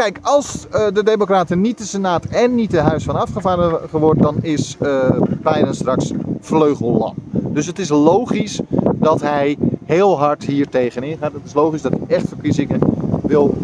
Kijk, 0.00 0.18
als 0.22 0.66
eh, 0.70 0.86
de 0.92 1.02
Democraten 1.02 1.60
niet 1.60 1.78
de 1.78 1.84
Senaat 1.84 2.24
en 2.24 2.54
niet 2.54 2.70
de 2.70 2.80
Huis 2.80 3.04
van 3.04 3.16
Afgevaardigden 3.16 4.00
wordt, 4.00 4.22
dan 4.22 4.36
is 4.42 4.76
eh 4.80 5.10
Biden 5.42 5.74
straks 5.74 6.12
vleugellam. 6.40 7.14
Dus 7.30 7.66
het 7.66 7.78
is 7.78 7.88
logisch 7.88 8.60
dat 8.94 9.20
hij 9.20 9.56
heel 9.84 10.18
hard 10.18 10.44
hier 10.44 10.68
tegenin 10.68 11.18
gaat. 11.18 11.32
Het 11.32 11.44
is 11.44 11.54
logisch 11.54 11.82
dat 11.82 11.92
hij 11.92 12.16
echt 12.16 12.28
verkiezingen 12.28 12.80
wil 13.22 13.54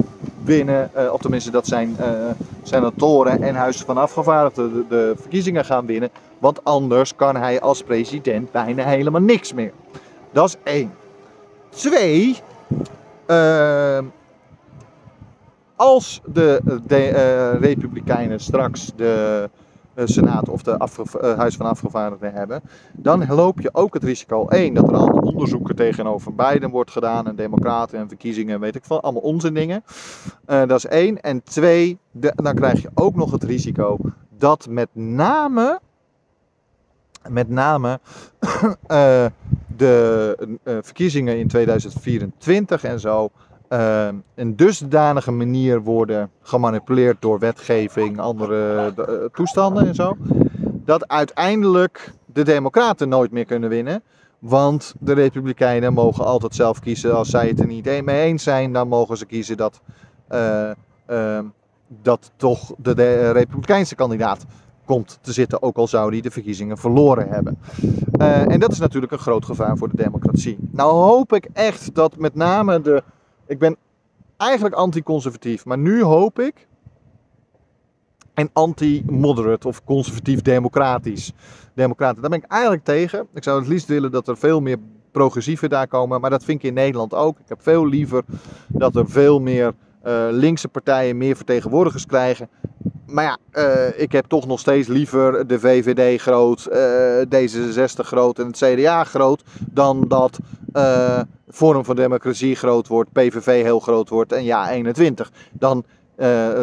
winnen. 0.45 0.95
eh, 0.95 1.13
of 1.13 1.21
tenminste 1.21 1.51
dat 1.51 1.67
zijn 1.67 1.97
senatoren 2.63 3.43
en 3.43 3.55
Huis 3.55 3.77
van 3.77 3.97
Afgevaardigden 3.97 4.87
de, 4.89 5.15
verkiezingen 5.21 5.65
gaan 5.65 5.87
winnen. 5.87 6.11
Want 6.39 6.65
anders 6.65 7.15
kan 7.15 7.37
hij 7.37 7.61
als 7.61 7.83
president 7.83 8.53
bijna 8.53 8.85
helemaal 8.85 9.21
niks 9.21 9.53
meer. 9.53 9.73
Dat 10.33 10.49
is 10.49 10.57
één. 10.63 10.93
Twee. 11.69 12.37
ehm, 13.27 14.05
als 15.77 16.21
de, 16.25 16.61
de 16.87 16.97
eh, 16.97 17.61
Republikeinen 17.61 18.41
straks 18.41 18.93
de 18.97 19.49
eh, 19.97 20.07
Senaat 20.07 20.49
of 20.49 20.63
de 20.63 20.71
eh, 20.71 21.39
Huis 21.39 21.57
van 21.57 21.67
Afgevaardigden 21.67 22.33
hebben, 22.33 22.63
dan 22.93 23.27
loop 23.27 23.61
je 23.61 23.71
ook 23.73 23.95
het 23.95 24.05
risico 24.05 24.49
één 24.49 24.75
dat 24.75 24.89
er 24.89 24.95
allemaal 24.95 25.23
onderzoeken 25.23 25.77
tegenover 25.77 26.35
Biden 26.35 26.71
wordt 26.71 26.91
gedaan 26.91 27.27
en 27.27 27.37
Democraten 27.37 27.99
en 27.99 28.09
verkiezingen, 28.09 28.61
weet 28.61 28.75
ik 28.75 28.85
veel, 28.85 29.03
allemaal 29.03 29.23
onzin 29.23 29.55
dingen. 29.55 29.85
Eh, 30.45 30.67
dat 30.67 30.77
is 30.79 30.87
één. 30.87 31.21
En 31.21 31.43
twee, 31.43 31.99
dan 32.13 32.55
krijg 32.55 32.83
je 32.83 32.91
ook 32.95 33.15
nog 33.15 33.31
het 33.31 33.45
risico 33.45 33.99
dat 34.39 34.67
met 34.69 34.89
name, 34.93 35.81
met 37.29 37.49
name 37.49 38.01
eh, 38.87 39.27
de 39.77 40.37
eh, 40.63 40.77
verkiezingen 40.81 41.39
in 41.39 41.49
2024 41.49 42.85
en 42.85 43.01
zo 43.01 43.31
eh, 43.69 44.09
een 44.35 44.57
dusdanige 44.57 45.31
manier 45.31 45.83
worden 45.83 46.31
gemanipuleerd 46.43 47.17
door 47.21 47.39
wetgeving, 47.39 48.19
andere 48.19 48.93
eh, 48.97 49.15
toestanden 49.33 49.87
en 49.87 49.95
zo, 49.95 50.17
dat 50.85 51.09
uiteindelijk 51.09 52.13
de 52.25 52.43
Democraten 52.43 53.09
nooit 53.09 53.31
meer 53.31 53.45
kunnen 53.45 53.69
winnen. 53.69 54.03
Want 54.39 54.95
de 55.01 55.13
Republikeinen 55.13 55.93
mogen 55.93 56.25
altijd 56.25 56.55
zelf 56.55 56.81
kiezen. 56.81 57.17
Als 57.17 57.31
zij 57.31 57.49
het 57.49 57.61
er 57.61 57.67
niet 57.67 57.85
mee 57.85 58.23
eens 58.23 58.43
zijn, 58.43 58.73
dan 58.73 58.89
mogen 58.89 59.17
ze 59.17 59.27
kiezen 59.27 59.57
dat, 59.57 59.81
eh, 60.29 60.71
eh, 61.07 61.45
dat 62.03 62.31
toch 62.37 62.73
de, 62.79 62.95
de 62.95 63.31
Republikeinse 63.31 63.95
kandidaat 63.95 64.45
komt 64.85 65.19
te 65.21 65.33
zitten, 65.33 65.63
ook 65.63 65.77
al 65.77 65.89
zou 65.89 66.11
die 66.11 66.23
de 66.23 66.31
verkiezingen 66.31 66.79
verloren 66.79 67.29
hebben. 67.29 67.59
Eh, 68.13 68.53
en 68.53 68.61
dat 68.61 68.73
is 68.73 68.79
natuurlijk 68.79 69.13
een 69.13 69.19
groot 69.19 69.45
gevaar 69.45 69.77
voor 69.77 69.89
de 69.89 69.97
democratie. 69.97 70.59
Nou 70.71 70.93
hoop 70.93 71.33
ik 71.33 71.49
echt 71.53 71.95
dat 71.95 72.17
met 72.17 72.35
name 72.35 72.81
de. 72.81 73.03
Ik 73.47 73.59
ben 73.59 73.77
eigenlijk 74.37 74.75
anti-conservatief, 74.75 75.65
maar 75.65 75.79
nu 75.79 76.03
hoop 76.03 76.39
ik. 76.39 76.67
En 78.35 78.51
anti-moderate 78.53 79.69
of 79.69 79.85
conservatief-democratisch. 79.85 81.33
Democraten, 81.75 82.21
daar 82.21 82.31
ben 82.31 82.43
ik 82.43 82.51
eigenlijk 82.51 82.85
tegen. 82.85 83.27
Ik 83.35 83.43
zou 83.43 83.59
het 83.59 83.69
liefst 83.69 83.87
willen 83.87 84.11
dat 84.11 84.29
er 84.29 84.37
veel 84.37 84.61
meer 84.61 84.79
progressieven 85.11 85.69
daar 85.69 85.89
komen, 85.89 86.21
maar 86.21 86.31
dat 86.31 86.45
vind 86.45 86.63
ik 86.63 86.69
in 86.69 86.75
Nederland 86.75 87.15
ook. 87.15 87.39
Ik 87.39 87.49
heb 87.49 87.63
veel 87.63 87.87
liever 87.87 88.25
dat 88.69 88.97
er 88.97 89.09
veel 89.11 89.41
meer 89.41 89.75
eh, 90.03 90.27
linkse 90.31 90.69
partijen 90.69 91.17
meer 91.17 91.37
vertegenwoordigers 91.37 92.07
krijgen. 92.07 92.49
Maar 93.07 93.25
ja, 93.25 93.39
eh, 93.51 94.01
ik 94.01 94.13
heb 94.13 94.27
toch 94.27 94.47
nog 94.47 94.61
steeds 94.61 94.89
liever 94.89 95.47
de 95.47 95.61
VVD 95.61 96.21
groot, 96.21 96.65
eh, 96.65 97.21
D66 97.29 98.07
groot 98.07 98.39
en 98.39 98.47
het 98.47 98.57
CDA 98.57 99.05
groot, 99.05 99.43
dan 99.71 100.05
dat 100.09 100.39
eh 100.73 101.21
Forum 101.49 101.85
voor 101.85 101.95
Democratie 101.95 102.57
groot 102.57 102.87
wordt, 102.87 103.13
PVV 103.13 103.63
heel 103.63 103.81
groot 103.81 104.09
wordt 104.09 104.33
en 104.33 104.45
ja 104.45 104.71
21. 104.71 105.33
Dan 105.53 105.85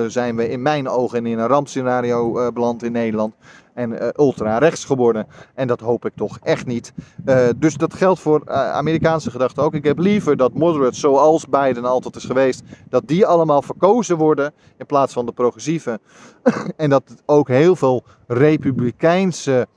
zijn 0.08 0.36
we 0.36 0.50
in 0.50 0.62
mijn 0.62 0.90
ogen 0.90 1.26
in 1.26 1.40
een 1.40 1.48
rampscenario 1.48 2.52
beland 2.52 2.84
in 2.84 2.92
Nederland 2.92 3.36
en 3.74 4.00
eh, 4.00 4.08
ultra-rechts 4.16 4.86
geworden. 4.86 5.28
En 5.54 5.68
dat 5.68 5.80
hoop 5.80 6.06
ik 6.06 6.12
toch 6.16 6.38
echt 6.42 6.66
niet. 6.66 6.94
Eh, 7.26 7.48
dus 7.58 7.76
dat 7.76 7.94
geldt 7.94 8.20
voor 8.20 8.42
eh, 8.46 8.72
Amerikaanse 8.72 9.32
gedachten 9.32 9.64
ook. 9.64 9.74
Ik 9.74 9.84
heb 9.84 10.00
liever 10.00 10.38
dat 10.38 10.54
moderates, 10.54 11.00
zoals 11.00 11.48
Biden 11.48 11.86
altijd 11.86 12.16
is 12.16 12.26
geweest, 12.26 12.64
dat 12.90 13.08
die 13.08 13.26
allemaal 13.26 13.62
verkozen 13.62 14.18
worden 14.18 14.54
in 14.78 14.86
plaats 14.86 15.14
van 15.14 15.26
de 15.26 15.32
progressieven. 15.32 16.00
en 16.76 16.90
dat 16.90 17.04
ook 17.26 17.48
heel 17.48 17.76
veel 17.76 18.04
republikeinse, 18.28 19.68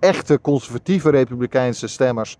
echte 0.00 0.40
conservatieve 0.40 1.10
republikeinse 1.10 1.86
stemmers 1.86 2.38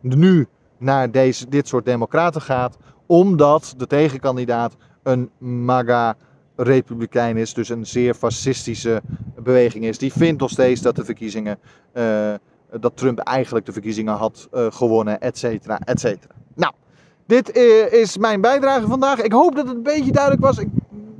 nu 0.00 0.46
naar 0.78 1.10
deze, 1.10 1.48
dit 1.48 1.68
soort 1.68 1.84
democraten 1.84 2.40
gaat, 2.40 2.76
omdat 3.06 3.74
de 3.76 3.86
tegenkandidaat 3.86 4.76
een 5.02 5.30
MAGA 5.38 6.16
republikein 6.56 7.36
is, 7.36 7.54
dus 7.54 7.68
een 7.68 7.86
zeer 7.86 8.14
fascistische 8.14 9.02
beweging 9.42 9.84
is. 9.84 9.98
Die 9.98 10.12
vindt 10.12 10.40
nog 10.40 10.50
steeds 10.50 10.80
dat 10.80 10.96
de 10.96 11.04
verkiezingen, 11.04 11.58
eh, 11.92 12.34
dat 12.80 12.96
Trump 12.96 13.18
eigenlijk 13.18 13.66
de 13.66 13.72
verkiezingen 13.72 14.14
had 14.14 14.48
eh, 14.52 14.66
gewonnen, 14.70 15.20
et 15.20 15.38
cetera, 15.38 15.78
et 15.78 16.00
cetera. 16.00 16.34
Nou, 16.54 16.72
dit 17.26 17.50
eh, 17.52 17.92
is 17.92 18.18
mijn 18.18 18.40
bijdrage 18.40 18.86
vandaag. 18.86 19.20
Ik 19.20 19.32
hoop 19.32 19.56
dat 19.56 19.66
het 19.66 19.76
een 19.76 19.82
beetje 19.82 20.12
duidelijk 20.12 20.42
was. 20.42 20.58
Ik 20.58 20.68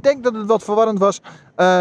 denk 0.00 0.24
dat 0.24 0.34
het 0.34 0.46
wat 0.46 0.64
verwarrend 0.64 0.98
was. 0.98 1.20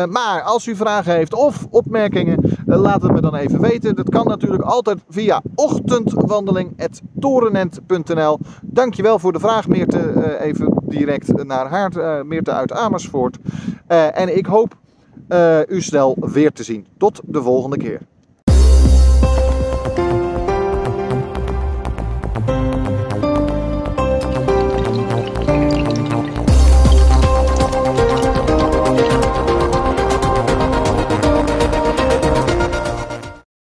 Maar 0.10 0.42
als 0.42 0.68
u 0.68 0.76
vragen 0.76 1.16
heeft 1.16 1.34
of 1.34 1.68
opmerkingen, 1.70 2.58
laat 2.66 3.02
het 3.02 3.12
me 3.12 3.22
dan 3.22 3.36
even 3.36 3.62
weten. 3.62 3.96
Dat 3.96 4.10
kan 4.10 4.28
natuurlijk 4.28 4.64
altijd 4.64 5.00
via 5.10 5.42
ochtendwandeling.torenent.nl. 5.56 8.40
Dankjewel 8.62 9.20
voor 9.20 9.34
de 9.34 9.40
vraag, 9.40 9.68
Meerte. 9.68 10.00
eh, 10.00 10.46
even 10.48 10.83
direct 10.98 11.44
naar 11.44 11.68
haar, 11.68 11.96
eh, 11.96 12.24
Meerte 12.24 12.52
uit 12.52 12.72
Amersfoort. 12.72 13.38
Eh, 13.88 14.20
en 14.20 14.38
ik 14.38 14.46
hoop 14.46 14.76
eh, 15.28 15.60
u 15.68 15.82
snel 15.82 16.18
weer 16.20 16.52
te 16.52 16.64
zien. 16.64 16.86
Tot 16.98 17.22
de 17.26 17.42
volgende 17.42 17.78
keer. 17.78 18.00